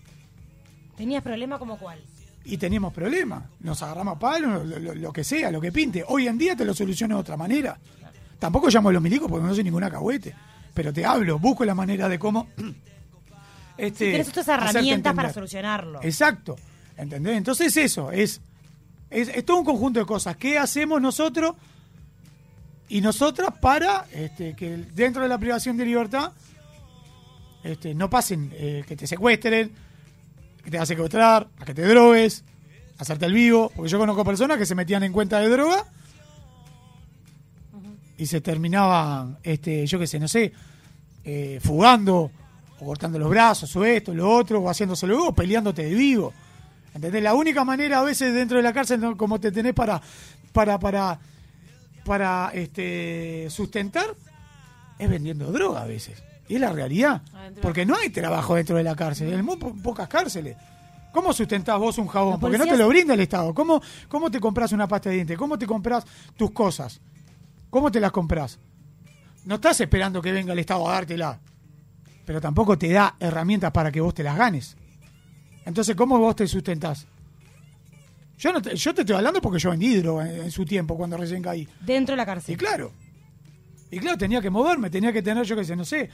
¿Tenías 0.98 1.24
problema 1.24 1.58
como 1.60 1.78
cuál? 1.78 2.00
y 2.44 2.58
teníamos 2.58 2.92
problemas. 2.92 3.44
Nos 3.60 3.84
agarramos 3.84 4.16
a 4.16 4.20
palo, 4.20 4.64
lo, 4.64 4.80
lo- 4.80 4.96
lo 4.96 5.14
que 5.14 5.24
sea, 5.24 5.52
lo 5.52 5.62
que 5.62 5.72
pinte. 5.72 6.04
Hoy 6.08 6.28
en 6.28 6.40
día 6.40 6.56
te 6.56 6.66
lo 6.66 6.74
soluciono 6.74 7.14
de 7.16 7.22
otra 7.22 7.38
manera. 7.38 7.78
Tampoco 8.40 8.68
llamo 8.70 8.90
a 8.90 8.92
los 8.94 9.02
milicos 9.04 9.30
porque 9.30 9.46
no 9.46 9.54
soy 9.54 9.64
ninguna 9.64 9.92
cahuete. 9.92 10.34
Pero 10.74 10.92
te 10.92 11.06
hablo, 11.06 11.38
busco 11.38 11.64
la 11.66 11.76
manera 11.76 12.10
de 12.10 12.18
cómo. 12.18 12.48
Este, 13.78 14.10
Tienes 14.10 14.28
estas 14.28 14.48
herramientas 14.48 15.14
para 15.16 15.32
solucionarlo. 15.34 16.00
Exacto. 16.04 16.56
¿Entendés? 16.98 17.38
Entonces 17.38 17.76
eso, 17.78 18.12
es, 18.12 18.42
es, 19.12 19.46
todo 19.46 19.58
un 19.58 19.66
conjunto 19.66 20.00
de 20.00 20.06
cosas. 20.06 20.38
¿Qué 20.38 20.58
hacemos 20.58 21.02
nosotros 21.02 21.56
y 22.88 23.02
nosotras 23.02 23.54
para 23.62 24.06
este, 24.12 24.56
que 24.56 24.78
dentro 24.78 25.22
de 25.22 25.30
la 25.30 25.38
privación 25.38 25.78
de 25.78 25.86
libertad 25.86 26.32
este, 27.64 27.94
no 27.94 28.10
pasen, 28.10 28.52
eh, 28.54 28.84
que 28.88 28.96
te 28.96 29.06
secuestren, 29.06 29.72
que 30.64 30.72
te 30.72 30.78
vas 30.78 30.84
a 30.84 30.94
secuestrar, 30.94 31.48
a 31.60 31.66
que 31.66 31.74
te 31.74 31.84
drogues, 31.84 32.44
a 32.98 33.02
hacerte 33.04 33.26
el 33.26 33.34
vivo? 33.34 33.72
Porque 33.76 33.90
yo 33.92 34.00
conozco 34.00 34.24
personas 34.24 34.58
que 34.58 34.66
se 34.66 34.76
metían 34.76 35.04
en 35.04 35.12
cuenta 35.12 35.40
de 35.40 35.50
droga 35.50 35.86
y 38.18 38.26
se 38.26 38.40
terminaban, 38.40 39.38
este, 39.44 39.86
yo 39.86 40.00
qué 40.00 40.08
sé, 40.08 40.20
no 40.20 40.28
sé, 40.28 40.54
eh, 41.24 41.60
fugando 41.62 42.32
o 42.80 42.86
cortando 42.86 43.20
los 43.20 43.30
brazos 43.30 43.76
o 43.76 43.84
esto, 43.84 44.14
lo 44.14 44.30
otro, 44.30 44.62
o 44.62 44.70
haciéndose 44.70 45.06
luego, 45.06 45.30
o 45.30 45.36
peleándote 45.36 45.84
de 45.84 45.94
vivo. 45.94 46.34
¿Entendés? 46.94 47.24
La 47.24 47.34
única 47.34 47.64
manera 47.64 48.00
a 48.00 48.04
veces 48.04 48.34
dentro 48.34 48.58
de 48.58 48.64
la 48.64 48.74
cárcel, 48.74 49.00
¿no? 49.00 49.16
como 49.16 49.40
te 49.40 49.52
tenés 49.52 49.74
para, 49.74 50.02
para, 50.52 50.78
para, 50.80 51.20
para 52.06 52.52
este, 52.54 53.48
sustentar, 53.50 54.06
es 55.00 55.10
vendiendo 55.10 55.52
droga 55.52 55.84
a 55.84 55.86
veces. 55.86 56.22
Y 56.48 56.56
es 56.56 56.62
la 56.62 56.72
realidad. 56.74 57.22
Adentro. 57.34 57.62
Porque 57.62 57.86
no 57.86 57.96
hay 57.96 58.10
trabajo 58.10 58.56
dentro 58.56 58.76
de 58.76 58.84
la 58.84 58.96
cárcel, 58.96 59.32
en 59.32 59.46
muy 59.46 59.56
po- 59.58 59.74
pocas 59.76 60.08
cárceles. 60.10 60.58
¿Cómo 61.14 61.34
sustentás 61.34 61.78
vos 61.80 61.98
un 61.98 62.08
jabón? 62.08 62.40
Porque 62.40 62.58
no 62.58 62.66
te 62.66 62.78
lo 62.78 62.88
brinda 62.90 63.14
el 63.14 63.20
Estado. 63.22 63.54
¿Cómo, 63.54 63.82
¿Cómo 64.08 64.30
te 64.32 64.40
compras 64.40 64.72
una 64.72 64.88
pasta 64.88 65.10
de 65.10 65.16
dientes? 65.16 65.38
¿Cómo 65.38 65.58
te 65.58 65.66
compras 65.68 66.06
tus 66.38 66.52
cosas? 66.52 67.00
¿Cómo 67.70 67.92
te 67.92 68.00
las 68.00 68.12
compras? 68.12 68.60
No 69.46 69.56
estás 69.56 69.80
esperando 69.82 70.22
que 70.22 70.32
venga 70.32 70.54
el 70.54 70.60
Estado 70.60 70.90
a 70.90 70.94
dártela, 70.94 71.40
pero 72.26 72.40
tampoco 72.40 72.78
te 72.78 72.90
da 72.92 73.16
herramientas 73.20 73.72
para 73.72 73.92
que 73.92 74.00
vos 74.02 74.14
te 74.14 74.24
las 74.24 74.38
ganes. 74.38 74.78
Entonces, 75.66 75.96
¿cómo 75.96 76.18
vos 76.18 76.36
te 76.36 76.48
sustentás? 76.48 77.08
Yo, 78.38 78.52
no 78.52 78.62
te, 78.62 78.76
yo 78.76 78.94
te 78.94 79.02
estoy 79.02 79.16
hablando 79.16 79.40
porque 79.42 79.60
yo 79.60 79.70
vendí 79.70 79.96
droga 79.98 80.28
en, 80.32 80.42
en 80.44 80.52
su 80.52 80.66
tiempo, 80.66 80.98
cuando 80.98 81.16
recién 81.18 81.42
caí. 81.44 81.68
Dentro 81.80 82.14
de 82.14 82.18
la 82.18 82.24
Y 82.24 82.26
cárcel. 82.26 82.58
claro, 82.58 82.92
y 83.92 84.00
claro, 84.00 84.18
tenía 84.18 84.42
que 84.42 84.50
moverme, 84.50 84.90
tenía 84.90 85.14
que 85.14 85.22
tener, 85.22 85.46
yo 85.46 85.56
qué 85.56 85.64
sé, 85.64 85.76
no 85.76 85.86
sé, 85.86 86.10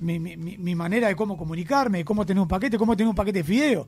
mi, 0.00 0.18
mi- 0.18 0.36
mi- 0.36 0.74
manera 0.74 1.08
de 1.08 1.16
cómo 1.16 1.36
comunicarme, 1.36 1.98
de 1.98 2.04
cómo 2.04 2.24
tener 2.24 2.40
un 2.40 2.48
paquete, 2.48 2.78
cómo 2.78 2.96
tener 2.96 3.08
un 3.08 3.14
paquete 3.14 3.38
de 3.40 3.44
fideo. 3.44 3.86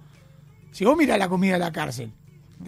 Si 0.71 0.85
vos 0.85 0.97
mirás 0.99 1.19
la 1.19 1.29
comida 1.29 1.55
de 1.55 1.61
la 1.61 1.73
cárcel, 1.73 2.13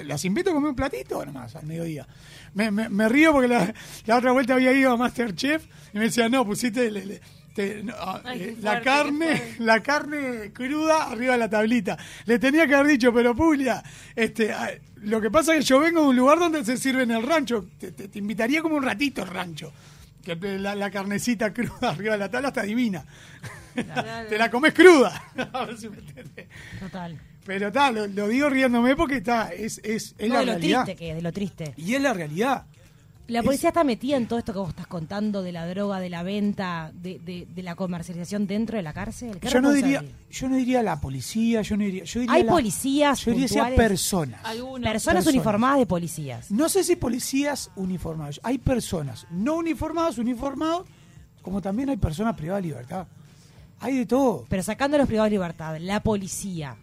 las 0.05 0.25
invito 0.25 0.51
a 0.51 0.55
comer 0.55 0.71
un 0.71 0.77
platito 0.77 1.25
nomás 1.27 1.55
al 1.57 1.67
mediodía. 1.67 2.07
Me, 2.55 2.71
me- 2.71 2.89
me 2.89 3.09
río 3.09 3.33
porque 3.33 3.49
la, 3.49 3.75
la 4.07 4.17
otra 4.17 4.33
vuelta 4.33 4.55
había 4.55 4.73
ido 4.73 4.93
a 4.93 4.97
Masterchef 4.97 5.67
y 5.93 5.99
me 5.99 6.05
decía, 6.05 6.29
no, 6.31 6.47
pusiste 6.47 6.87
el, 6.87 6.97
el- 6.97 7.21
te- 7.55 7.83
no, 7.83 7.95
ah, 7.99 8.21
Ay, 8.25 8.43
eh, 8.43 8.57
la 8.61 8.71
fuerte, 8.71 8.85
carne, 8.85 9.43
la 9.59 9.81
carne 9.83 10.53
cruda 10.53 11.05
arriba 11.11 11.33
de 11.35 11.39
la 11.39 11.51
tablita. 11.51 11.97
Le 12.27 12.39
tenía 12.39 12.67
que 12.67 12.75
haber 12.75 12.93
dicho, 12.93 13.13
pero 13.13 13.35
Pulia, 13.35 13.83
este, 14.17 14.53
ah, 14.53 14.71
lo 15.03 15.21
que 15.21 15.31
pasa 15.31 15.55
es 15.55 15.61
que 15.61 15.65
yo 15.67 15.81
vengo 15.81 16.03
de 16.03 16.09
un 16.09 16.17
lugar 16.17 16.39
donde 16.39 16.65
se 16.65 16.77
sirve 16.77 17.03
en 17.05 17.11
el 17.11 17.23
rancho. 17.23 17.67
Te, 17.79 17.93
te- 17.93 18.09
te 18.09 18.19
invitaría 18.19 18.63
como 18.63 18.77
un 18.77 18.83
ratito 18.83 19.23
al 19.23 19.29
rancho. 19.29 19.73
Que 20.23 20.37
la, 20.37 20.75
la 20.75 20.91
carnecita 20.91 21.53
cruda 21.55 21.79
arriba 21.91 22.13
de 22.13 22.19
la 22.19 22.31
tabla 22.31 22.49
está 22.49 22.63
divina. 22.63 23.05
te 24.29 24.37
la 24.39 24.51
comes 24.51 24.75
cruda. 24.75 25.23
A 25.53 25.65
ver 25.65 25.79
si 25.79 25.89
me. 25.89 25.97
Total. 26.79 27.19
Pero 27.47 27.69
está, 27.69 27.91
lo, 27.91 28.07
lo 28.07 28.29
digo 28.29 28.51
riéndome 28.51 28.95
porque 28.97 29.17
está, 29.17 29.51
es, 29.53 29.81
es, 29.83 30.15
es 30.19 30.29
No, 30.29 30.35
la 30.35 30.41
de 30.41 30.47
lo 30.47 30.53
realidad. 30.53 30.85
triste 30.85 30.99
que 30.99 31.11
es, 31.11 31.17
de 31.17 31.23
lo 31.23 31.33
triste. 31.33 31.75
Y 31.77 31.95
es 31.95 32.03
la 32.03 32.13
realidad. 32.13 32.67
La 33.31 33.43
policía 33.43 33.69
está 33.71 33.85
metida 33.85 34.17
en 34.17 34.27
todo 34.27 34.39
esto 34.39 34.53
que 34.53 34.59
vos 34.59 34.71
estás 34.71 34.87
contando 34.87 35.43
de 35.43 35.53
la 35.53 35.67
droga, 35.67 36.01
de 36.01 36.11
la 36.11 36.23
venta, 36.23 36.91
de, 36.95 37.19
de- 37.19 37.47
de 37.55 37.63
la 37.63 37.75
comercialización 37.77 38.47
dentro 38.47 38.77
de 38.77 38.83
la 38.83 38.93
cárcel. 38.93 39.39
¿Qué 39.41 39.49
Yo 39.49 39.61
no 39.61 39.73
diría, 39.73 40.05
yo 40.31 40.49
no 40.49 40.57
diría 40.57 40.83
la 40.83 41.01
policía, 41.01 41.63
yo 41.63 41.77
no 41.77 41.85
diría, 41.85 42.05
yo 42.05 42.21
diría 42.21 42.35
Hay 42.35 42.43
la- 42.45 42.53
policías 42.53 43.21
yo 43.25 43.33
diría 43.33 43.75
personas. 43.77 44.41
Personas 44.43 44.93
Personas. 44.93 45.27
uniformadas 45.27 45.79
de 45.79 45.87
policías. 45.87 46.51
No 46.51 46.69
sé 46.69 46.85
si 46.85 46.97
policías 46.97 47.71
uniformados. 47.77 48.41
Hay 48.43 48.59
personas 48.59 49.27
no 49.31 49.55
uniformadas, 49.57 50.19
uniformados, 50.19 50.87
como 51.43 51.61
también 51.63 51.89
hay 51.91 51.97
personas 51.97 52.35
privadas 52.37 52.63
de 52.63 52.69
libertad. 52.69 53.07
Hay 53.81 53.97
de 53.97 54.07
todo. 54.07 54.45
Pero 54.49 54.63
sacando 54.63 54.97
a 54.97 54.99
los 54.99 55.07
privados 55.09 55.31
de 55.31 55.37
libertad, 55.37 55.77
la 55.81 56.01
policía, 56.03 56.77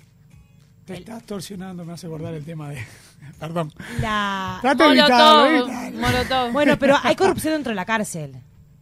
Te 0.86 0.96
estás 0.98 1.24
torsionando, 1.24 1.84
me 1.86 1.94
hace 1.94 2.08
acordar 2.08 2.34
el 2.34 2.44
tema 2.46 2.70
de. 2.70 2.78
Perdón. 3.40 3.72
la... 4.02 4.58
Trato 4.62 4.84
de 4.90 5.00
evitarlo. 5.00 5.68
¿eh? 5.70 5.92
Molotov. 5.92 6.52
Bueno, 6.52 6.78
pero 6.80 6.96
hay 7.04 7.16
corrupción 7.16 7.54
dentro 7.54 7.72
de 7.72 7.76
la 7.76 7.86
cárcel. 7.86 8.36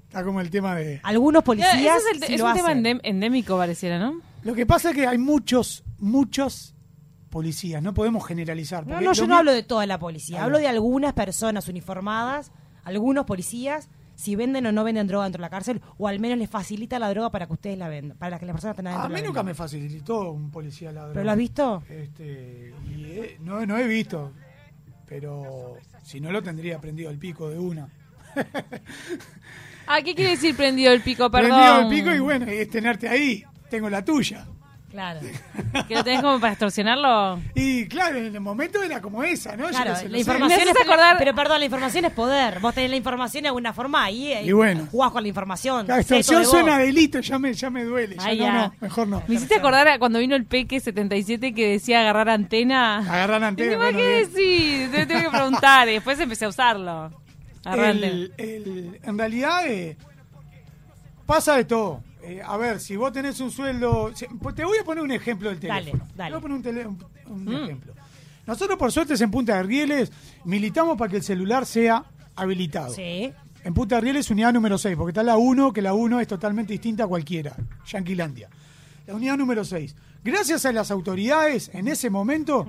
Está 0.07 0.23
como 0.23 0.39
el 0.41 0.49
tema 0.49 0.75
de. 0.75 1.01
Algunos 1.03 1.41
Ya, 1.41 1.45
policías 1.45 1.75
ese 1.97 1.97
es, 1.97 2.05
el- 2.21 2.23
sí 2.27 2.33
es 2.35 2.39
lo 2.39 2.47
un 2.47 2.53
tema 2.53 2.69
hacen. 2.69 2.83
endem- 2.83 2.99
endémico, 3.03 3.57
pareciera, 3.57 3.99
¿no? 3.99 4.21
Lo 4.43 4.53
que 4.53 4.65
pasa 4.65 4.91
es 4.91 4.95
que 4.95 5.07
hay 5.07 5.17
muchos, 5.17 5.83
muchos 5.99 6.73
policías. 7.29 7.81
No 7.83 7.93
podemos 7.93 8.25
generalizar. 8.25 8.87
No, 8.87 9.01
yo 9.11 9.27
no 9.27 9.33
mi- 9.33 9.39
hablo 9.39 9.51
de 9.51 9.63
toda 9.63 9.85
la 9.85 9.99
policía. 9.99 10.43
Hablo 10.43 10.57
de 10.57 10.67
algunas 10.69 11.13
personas 11.13 11.67
uniformadas, 11.67 12.51
algunos 12.85 13.25
policías, 13.25 13.89
si 14.15 14.35
venden 14.35 14.65
o 14.65 14.71
no 14.71 14.83
venden 14.83 15.07
droga 15.07 15.25
dentro 15.25 15.39
de 15.39 15.43
la 15.43 15.49
cárcel, 15.49 15.81
o 15.97 16.07
al 16.07 16.19
menos 16.19 16.37
les 16.37 16.49
facilita 16.49 16.97
la 16.99 17.09
droga 17.09 17.29
para 17.31 17.47
que 17.47 17.53
ustedes 17.53 17.77
la 17.77 17.87
vendan, 17.89 18.17
para 18.17 18.39
que 18.39 18.45
las 18.45 18.53
personas 18.53 18.73
estén 18.73 18.87
adentro 18.87 19.05
A 19.05 19.09
mí 19.09 19.21
la 19.21 19.27
nunca 19.27 19.43
me 19.43 19.53
facilitó 19.53 20.31
un 20.31 20.49
policía 20.51 20.91
la 20.91 21.01
¿Pero 21.01 21.11
droga. 21.13 21.23
lo 21.25 21.31
has 21.31 21.37
visto? 21.37 21.83
Este, 21.89 22.73
y 22.89 23.03
he- 23.05 23.37
no, 23.41 23.65
no 23.65 23.77
he 23.77 23.87
visto, 23.87 24.31
pero 25.05 25.77
si 26.03 26.19
no 26.19 26.31
lo 26.31 26.41
tendría 26.41 26.79
prendido 26.79 27.09
el 27.11 27.17
pico 27.17 27.49
de 27.49 27.59
una. 27.59 27.87
Ah, 29.87 30.01
¿qué 30.03 30.15
quiere 30.15 30.31
decir 30.31 30.55
prendido 30.55 30.91
el 30.91 31.01
pico? 31.01 31.29
Perdón. 31.29 31.51
Prendido 31.51 31.79
el 31.81 31.87
pico 31.89 32.15
y 32.15 32.19
bueno, 32.19 32.45
es 32.47 32.69
tenerte 32.69 33.07
ahí, 33.07 33.43
tengo 33.69 33.89
la 33.89 34.03
tuya. 34.03 34.45
Claro. 34.95 35.19
¿Que 35.89 35.93
lo 35.95 36.03
tenés 36.05 36.21
como 36.21 36.39
para 36.39 36.53
extorsionarlo? 36.53 37.39
Y 37.53 37.85
claro, 37.87 38.17
en 38.17 38.33
el 38.33 38.39
momento 38.39 38.81
era 38.81 39.01
como 39.01 39.23
esa, 39.23 39.57
¿no? 39.57 39.65
Yo 39.65 39.69
Claro, 39.71 39.95
sé, 39.97 40.03
la 40.03 40.09
no 40.09 40.13
sé. 40.13 40.19
información 40.19 40.61
es 40.69 40.75
acordar- 40.81 41.17
Pero 41.17 41.35
perdón, 41.35 41.59
la 41.59 41.65
información 41.65 42.05
es 42.05 42.11
poder. 42.13 42.59
Vos 42.61 42.73
tenés 42.73 42.89
la 42.91 42.95
información 42.95 43.43
de 43.43 43.49
alguna 43.49 43.73
forma 43.73 44.03
ahí 44.05 44.31
eh, 44.31 44.43
Y 44.45 44.51
bueno. 44.53 44.87
jugás 44.89 45.11
con 45.11 45.21
la 45.23 45.27
información. 45.27 45.85
La 45.87 45.99
extorsión 45.99 46.39
de 46.41 46.45
suena 46.47 46.75
a 46.75 46.79
delito, 46.79 47.19
ya 47.19 47.37
me, 47.37 47.53
ya 47.53 47.69
me 47.69 47.83
duele. 47.83 48.15
Ya 48.15 48.23
Ay, 48.25 48.37
no, 48.39 48.45
ya. 48.45 48.53
no, 48.53 48.75
mejor 48.79 49.07
no. 49.07 49.23
Me 49.27 49.35
hiciste 49.35 49.55
acordar 49.55 49.87
a 49.89 49.99
cuando 49.99 50.19
vino 50.19 50.35
el 50.35 50.45
Peque 50.45 50.79
77 50.79 51.53
que 51.53 51.67
decía 51.71 51.99
agarrar 51.99 52.29
antena. 52.29 52.99
Agarrar 52.99 53.43
antena, 53.43 53.75
bueno, 53.77 53.97
¿qué 53.97 54.25
decís? 54.27 54.91
Te 54.91 55.05
tengo 55.05 55.23
que 55.29 55.29
preguntar. 55.37 55.89
Y 55.89 55.93
después 55.93 56.17
empecé 56.19 56.45
a 56.45 56.49
usarlo. 56.49 57.11
Agarrar 57.65 57.85
antena. 57.89 58.13
El- 58.13 58.33
el- 58.37 58.99
en 59.03 59.17
realidad 59.17 59.67
eh, 59.67 59.97
pasa 61.25 61.55
de 61.57 61.65
todo. 61.65 62.01
Eh, 62.27 62.41
a 62.43 62.57
ver, 62.57 62.79
si 62.79 62.95
vos 62.95 63.11
tenés 63.13 63.39
un 63.39 63.51
sueldo... 63.51 64.11
te 64.55 64.65
voy 64.65 64.77
a 64.79 64.83
poner 64.83 65.03
un 65.03 65.11
ejemplo 65.11 65.49
del 65.49 65.59
Dale, 65.59 65.85
teléfono. 65.91 66.11
dale. 66.15 66.29
Te 66.29 66.31
voy 66.31 66.37
a 66.37 66.41
poner 66.41 66.57
un, 66.57 66.63
tele- 66.63 66.85
un- 66.87 67.05
un 67.31 67.45
Mm. 67.45 67.63
ejemplo. 67.63 67.93
Nosotros, 68.47 68.77
por 68.77 68.91
suerte, 68.91 69.13
en 69.23 69.31
Punta 69.31 69.57
de 69.57 69.63
Rieles 69.63 70.11
militamos 70.43 70.97
para 70.97 71.09
que 71.11 71.17
el 71.17 71.23
celular 71.23 71.65
sea 71.65 72.03
habilitado. 72.35 72.93
Sí. 72.93 73.31
En 73.63 73.73
Punta 73.73 73.95
de 73.95 74.01
Rieles, 74.01 74.29
unidad 74.29 74.53
número 74.53 74.77
6, 74.77 74.95
porque 74.95 75.09
está 75.11 75.23
la 75.23 75.37
1, 75.37 75.73
que 75.73 75.81
la 75.81 75.93
1 75.93 76.19
es 76.19 76.27
totalmente 76.27 76.73
distinta 76.73 77.05
a 77.05 77.07
cualquiera. 77.07 77.55
Yanquilandia. 77.87 78.49
La 79.07 79.15
unidad 79.15 79.37
número 79.37 79.63
6. 79.65 79.95
Gracias 80.23 80.65
a 80.65 80.71
las 80.71 80.91
autoridades, 80.91 81.69
en 81.73 81.87
ese 81.87 82.09
momento, 82.09 82.67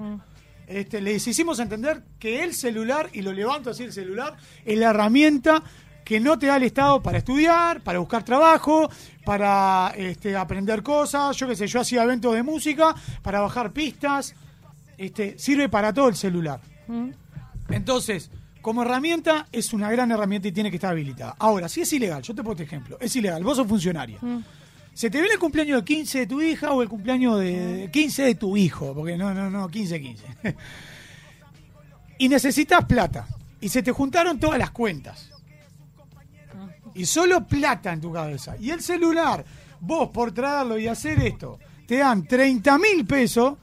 este, 0.66 1.00
les 1.00 1.26
hicimos 1.26 1.58
entender 1.60 2.02
que 2.18 2.42
el 2.44 2.54
celular, 2.54 3.08
y 3.12 3.22
lo 3.22 3.32
levanto 3.32 3.70
así 3.70 3.82
el 3.84 3.92
celular, 3.92 4.36
es 4.64 4.78
la 4.78 4.90
herramienta 4.90 5.62
que 6.04 6.20
no 6.20 6.38
te 6.38 6.46
da 6.46 6.56
el 6.56 6.62
Estado 6.62 7.02
para 7.02 7.18
estudiar, 7.18 7.82
para 7.82 7.98
buscar 7.98 8.24
trabajo, 8.24 8.88
para 9.26 9.92
este, 9.96 10.36
aprender 10.36 10.84
cosas. 10.84 11.36
Yo 11.36 11.48
qué 11.48 11.56
sé, 11.56 11.66
yo 11.66 11.80
hacía 11.80 12.04
eventos 12.04 12.32
de 12.32 12.44
música, 12.44 12.94
para 13.22 13.40
bajar 13.40 13.72
pistas. 13.72 14.36
Este, 14.96 15.36
sirve 15.36 15.68
para 15.68 15.92
todo 15.92 16.08
el 16.08 16.14
celular. 16.14 16.60
Entonces, 17.68 18.30
como 18.62 18.82
herramienta, 18.82 19.48
es 19.50 19.72
una 19.72 19.90
gran 19.90 20.12
herramienta 20.12 20.46
y 20.46 20.52
tiene 20.52 20.70
que 20.70 20.76
estar 20.76 20.92
habilitada. 20.92 21.34
Ahora, 21.40 21.68
si 21.68 21.80
es 21.80 21.92
ilegal, 21.92 22.22
yo 22.22 22.36
te 22.36 22.42
pongo 22.42 22.52
este 22.52 22.62
ejemplo, 22.62 22.96
es 23.00 23.16
ilegal, 23.16 23.42
vos 23.42 23.56
sos 23.56 23.66
funcionario. 23.66 24.20
Se 24.94 25.10
te 25.10 25.18
viene 25.18 25.34
el 25.34 25.40
cumpleaños 25.40 25.80
de 25.80 25.84
15 25.84 26.18
de 26.20 26.26
tu 26.28 26.40
hija 26.40 26.70
o 26.70 26.80
el 26.80 26.88
cumpleaños 26.88 27.40
de 27.40 27.90
15 27.92 28.22
de 28.22 28.34
tu 28.36 28.56
hijo, 28.56 28.94
porque 28.94 29.16
no, 29.16 29.34
no, 29.34 29.50
no, 29.50 29.68
15, 29.68 30.00
15. 30.00 30.24
y 32.18 32.28
necesitas 32.28 32.84
plata. 32.84 33.26
Y 33.60 33.70
se 33.70 33.82
te 33.82 33.90
juntaron 33.90 34.38
todas 34.38 34.58
las 34.58 34.70
cuentas. 34.70 35.30
Y 36.96 37.06
solo 37.06 37.46
plata 37.46 37.92
en 37.92 38.00
tu 38.00 38.12
cabeza. 38.12 38.56
Y 38.58 38.70
el 38.70 38.80
celular, 38.80 39.44
vos 39.80 40.08
por 40.08 40.32
traerlo 40.32 40.78
y 40.78 40.88
hacer 40.88 41.20
esto, 41.20 41.58
te 41.86 41.98
dan 41.98 42.26
30 42.26 42.78
mil 42.78 43.06
pesos 43.06 43.54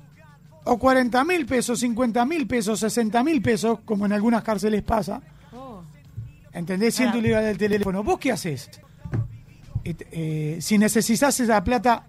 o 0.65 0.78
40 0.78 1.24
mil 1.26 1.46
pesos, 1.46 1.80
50 1.80 2.26
mil 2.26 2.48
pesos, 2.48 2.80
60 2.80 3.24
mil 3.24 3.41
pesos, 3.41 3.80
como 3.84 4.06
en 4.06 4.13
algunas 4.13 4.43
cárceles 4.43 4.84
pasa. 4.84 5.22
¿Entendés? 6.54 6.93
Siendo 6.93 7.17
ilegal 7.17 7.46
el 7.46 7.58
teléfono. 7.58 8.04
¿Vos 8.04 8.19
qué 8.19 8.32
haces? 8.32 8.69
Eh, 9.84 10.60
si 10.62 10.78
necesitas 10.78 11.38
esa 11.39 11.63
plata 11.63 12.06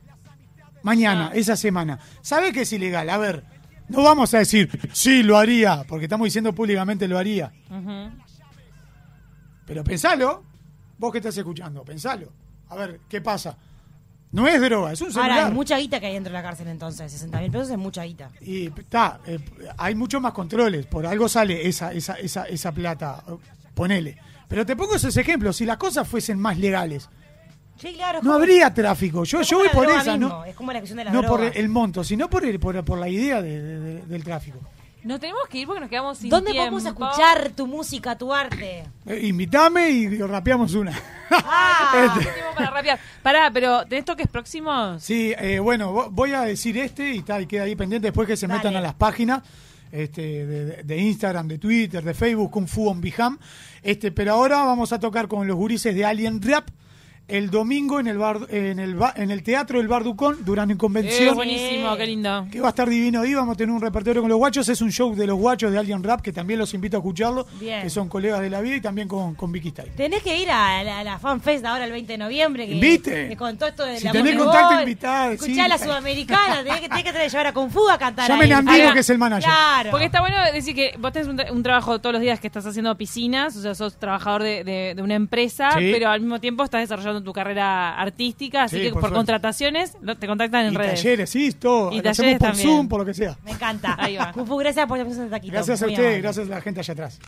mañana, 0.82 1.30
esa 1.34 1.56
semana, 1.56 1.98
¿sabés 2.20 2.52
que 2.52 2.60
es 2.60 2.72
ilegal? 2.72 3.08
A 3.08 3.16
ver, 3.16 3.44
no 3.88 4.02
vamos 4.02 4.32
a 4.34 4.38
decir, 4.38 4.70
sí, 4.92 5.22
lo 5.22 5.38
haría, 5.38 5.84
porque 5.88 6.04
estamos 6.04 6.26
diciendo 6.26 6.54
públicamente 6.54 7.08
lo 7.08 7.18
haría. 7.18 7.52
Pero 9.66 9.82
pensalo, 9.82 10.44
vos 10.98 11.12
que 11.12 11.18
estás 11.18 11.37
escuchando, 11.37 11.85
pensalo. 11.85 12.33
A 12.68 12.76
ver, 12.76 13.00
¿qué 13.09 13.20
pasa? 13.20 13.57
No 14.33 14.48
es 14.48 14.61
droga, 14.61 14.92
es 14.92 15.00
un 15.00 15.12
celular. 15.12 15.30
Ahora, 15.30 15.46
hay 15.46 15.52
mucha 15.52 15.78
guita 15.78 16.00
que 16.00 16.07
hay 16.07 16.14
dentro 16.14 16.33
de 16.33 16.38
la 16.38 16.42
cárcel 16.42 16.66
entonces. 16.68 17.12
60 17.12 17.40
mil 17.40 17.50
pesos 17.52 17.70
es 17.70 17.78
mucha 17.78 18.02
guita. 18.02 18.30
Y 18.40 18.66
está, 18.66 19.20
eh, 19.26 19.38
hay 19.76 19.94
muchos 19.94 20.20
más 20.20 20.33
controles, 20.33 20.87
por 20.87 21.07
algo 21.07 21.28
sale 21.28 21.68
esa, 21.68 21.92
esa, 21.92 22.14
esa, 22.14 22.44
esa 22.44 22.72
plata, 22.72 23.22
ponele. 23.74 24.16
Pero 24.48 24.66
te 24.66 24.74
pongo 24.74 24.96
esos 24.96 25.16
ejemplos, 25.16 25.57
si 25.57 25.64
las 25.64 25.76
cosas 25.76 26.07
fuesen 26.09 26.38
más 26.40 26.59
legales, 26.59 27.09
Sí, 27.76 27.92
claro. 27.94 28.18
no 28.18 28.22
como- 28.22 28.35
habría 28.35 28.72
tráfico. 28.74 29.22
Yo, 29.24 29.42
yo 29.42 29.59
voy 29.59 29.68
por 29.68 29.88
esa, 29.88 30.12
mismo, 30.16 30.28
¿no? 30.28 30.44
Es 30.44 30.57
como 30.57 30.72
la 30.72 30.80
cuestión 30.80 30.98
de 30.98 31.04
la 31.04 31.11
No 31.12 31.22
por 31.22 31.42
el 31.44 31.68
monto, 31.68 32.02
sino 32.02 32.28
por, 32.28 32.44
el, 32.44 32.59
por, 32.59 32.85
por 32.85 32.98
la 32.98 33.09
idea 33.09 33.40
de- 33.40 33.61
de- 33.62 33.80
de- 33.80 34.02
del 34.02 34.24
tráfico. 34.24 34.59
Nos 35.04 35.20
tenemos 35.20 35.42
que 35.50 35.58
ir 35.58 35.66
porque 35.66 35.80
nos 35.80 35.90
quedamos 35.90 36.16
sin 36.18 36.30
¿Dónde 36.30 36.52
tiempo. 36.52 36.70
podemos 36.70 36.86
escuchar 36.86 37.50
tu 37.50 37.66
música, 37.66 38.16
tu 38.16 38.32
arte? 38.32 38.84
Eh, 39.06 39.20
invitame 39.26 39.90
y 39.90 40.18
rapeamos 40.18 40.72
una. 40.74 40.98
Ah, 41.30 41.92
Este. 42.18 42.28
Para 42.56 42.70
rapear. 42.70 42.98
Pará, 43.22 43.50
pero 43.52 43.84
¿tenés 43.84 44.04
toques 44.06 44.26
próximos? 44.28 45.02
Sí, 45.02 45.34
eh, 45.38 45.58
bueno, 45.58 45.92
vo- 45.92 46.08
voy 46.10 46.32
a 46.32 46.40
decir 46.42 46.78
este 46.78 47.12
y, 47.12 47.22
tal, 47.22 47.42
y 47.42 47.46
queda 47.46 47.64
ahí 47.64 47.76
pendiente 47.76 48.06
después 48.08 48.26
que 48.26 48.36
se 48.36 48.46
Dale. 48.46 48.58
metan 48.58 48.76
a 48.76 48.80
las 48.80 48.94
páginas 48.94 49.42
este, 49.92 50.22
de, 50.46 50.64
de- 50.64 50.82
de 50.84 50.96
Instagram, 50.98 51.48
de 51.48 51.58
Twitter, 51.58 52.02
de 52.02 52.14
Facebook, 52.14 52.50
Kung 52.50 52.66
Fu 52.66 52.88
on 52.88 53.00
Biham. 53.02 53.38
Este, 53.82 54.10
pero 54.10 54.32
ahora 54.32 54.64
vamos 54.64 54.92
a 54.92 54.98
tocar 55.00 55.28
con 55.28 55.46
los 55.46 55.56
gurises 55.56 55.94
de 55.94 56.04
Alien 56.06 56.40
Rap 56.40 56.68
el 57.26 57.50
domingo 57.50 58.00
en 58.00 58.06
el 58.06 58.18
bar, 58.18 58.40
en 58.50 58.78
el 58.78 58.96
en 59.16 59.30
el 59.30 59.42
Teatro 59.42 59.78
del 59.78 59.88
Bar 59.88 60.04
Ducón, 60.04 60.37
durante 60.44 60.74
Eh, 60.74 60.76
convención. 60.76 61.34
buenísimo, 61.34 61.96
qué 61.96 62.06
lindo. 62.06 62.46
que 62.52 62.60
va 62.60 62.66
a 62.66 62.70
estar 62.70 62.88
divino 62.88 63.22
ahí, 63.22 63.34
vamos 63.34 63.54
a 63.54 63.56
tener 63.56 63.74
un 63.74 63.80
repertorio 63.80 64.20
con 64.20 64.28
los 64.28 64.37
guachos, 64.38 64.68
es 64.68 64.80
un 64.82 64.92
show 64.92 65.14
de 65.14 65.26
los 65.26 65.38
guachos 65.38 65.72
de 65.72 65.78
Alien 65.78 66.02
Rap, 66.02 66.20
que 66.20 66.32
también 66.32 66.58
los 66.58 66.74
invito 66.74 66.96
a 66.96 67.00
escucharlo, 67.00 67.46
Bien. 67.58 67.82
que 67.82 67.88
son 67.88 68.08
colegas 68.10 68.40
de 68.42 68.50
la 68.50 68.60
vida 68.60 68.76
y 68.76 68.80
también 68.82 69.08
con, 69.08 69.34
con 69.34 69.50
Vicky 69.52 69.70
Style. 69.70 69.92
Tenés 69.96 70.22
que 70.22 70.37
ir 70.38 70.50
a 70.50 70.84
la, 70.84 70.98
a 71.00 71.04
la 71.04 71.18
fanfest 71.18 71.64
ahora 71.64 71.84
el 71.87 71.92
20 71.92 72.12
de 72.12 72.18
noviembre. 72.18 72.66
Que, 72.66 72.74
Invite. 72.74 73.28
Que 73.30 73.37
con 73.37 73.56
todo 73.56 73.70
esto 73.70 73.84
de 73.87 73.98
Si 73.98 74.04
la 74.04 74.12
tenés 74.12 74.37
contacto, 74.37 74.80
invitá, 74.80 75.32
Escuchá 75.32 75.52
sí. 75.54 75.60
a 75.60 75.68
la 75.68 75.78
sudamericana, 75.78 76.62
tenés 76.62 76.80
que, 76.82 76.88
tenés 76.90 77.04
que 77.04 77.12
traer- 77.12 77.30
llevar 77.30 77.46
a 77.46 77.52
Kung 77.54 77.70
Fu 77.70 77.88
a 77.88 77.96
cantar 77.96 78.28
Llamen 78.28 78.46
ahí. 78.48 78.52
a 78.52 78.58
Andino, 78.58 78.92
que 78.92 79.00
es 79.00 79.08
el 79.10 79.16
manager. 79.18 79.44
Claro. 79.50 79.90
Porque 79.90 80.06
está 80.06 80.20
bueno 80.20 80.37
decir 80.52 80.74
que 80.74 80.94
vos 80.98 81.10
tenés 81.12 81.28
un 81.50 81.62
trabajo 81.62 81.98
todos 82.00 82.12
los 82.12 82.20
días 82.20 82.38
que 82.38 82.48
estás 82.48 82.66
haciendo 82.66 82.94
piscinas, 82.98 83.56
o 83.56 83.62
sea, 83.62 83.74
sos 83.74 83.96
trabajador 83.96 84.42
de, 84.42 84.62
de- 84.62 84.92
de 84.94 85.02
una 85.02 85.14
empresa, 85.14 85.70
Sí. 85.72 85.90
pero 85.90 86.10
al 86.10 86.20
mismo 86.20 86.38
tiempo 86.38 86.62
estás 86.64 86.82
desarrollando 86.82 87.13
tu 87.22 87.33
carrera 87.33 87.94
artística, 87.96 88.64
así 88.64 88.77
Sí, 88.79 88.83
que 88.85 88.92
por 88.92 89.12
contrataciones 89.12 89.96
te 90.18 90.27
contactan 90.27 90.66
en 90.66 90.72
Y 90.74 90.77
redes. 90.77 90.94
talleres, 91.03 91.31
sí, 91.31 91.53
todo. 91.53 91.92
Y 91.92 91.96
Lo 91.96 92.03
talleres 92.03 92.18
hacemos 92.18 92.38
por 92.38 92.48
también. 92.48 92.68
Zoom, 92.68 92.88
por 92.88 93.00
lo 93.00 93.07
que 93.07 93.14
sea. 93.14 93.38
Me 93.44 93.53
encanta. 93.53 93.96
Ahí 93.98 94.16
va. 94.16 94.33
Kung 94.33 94.46
Fu, 94.46 94.57
gracias 94.57 94.87
por 94.87 94.98
la 94.98 95.05
presencia 95.05 95.24
de 95.24 95.31
taquito. 95.31 95.53
Gracias 95.53 95.83
a 95.83 95.87
ustedes, 95.87 96.22
gracias 96.22 96.46
a 96.46 96.50
la 96.50 96.61
gente 96.61 96.81
allá 96.81 96.92
atrás. 96.92 97.20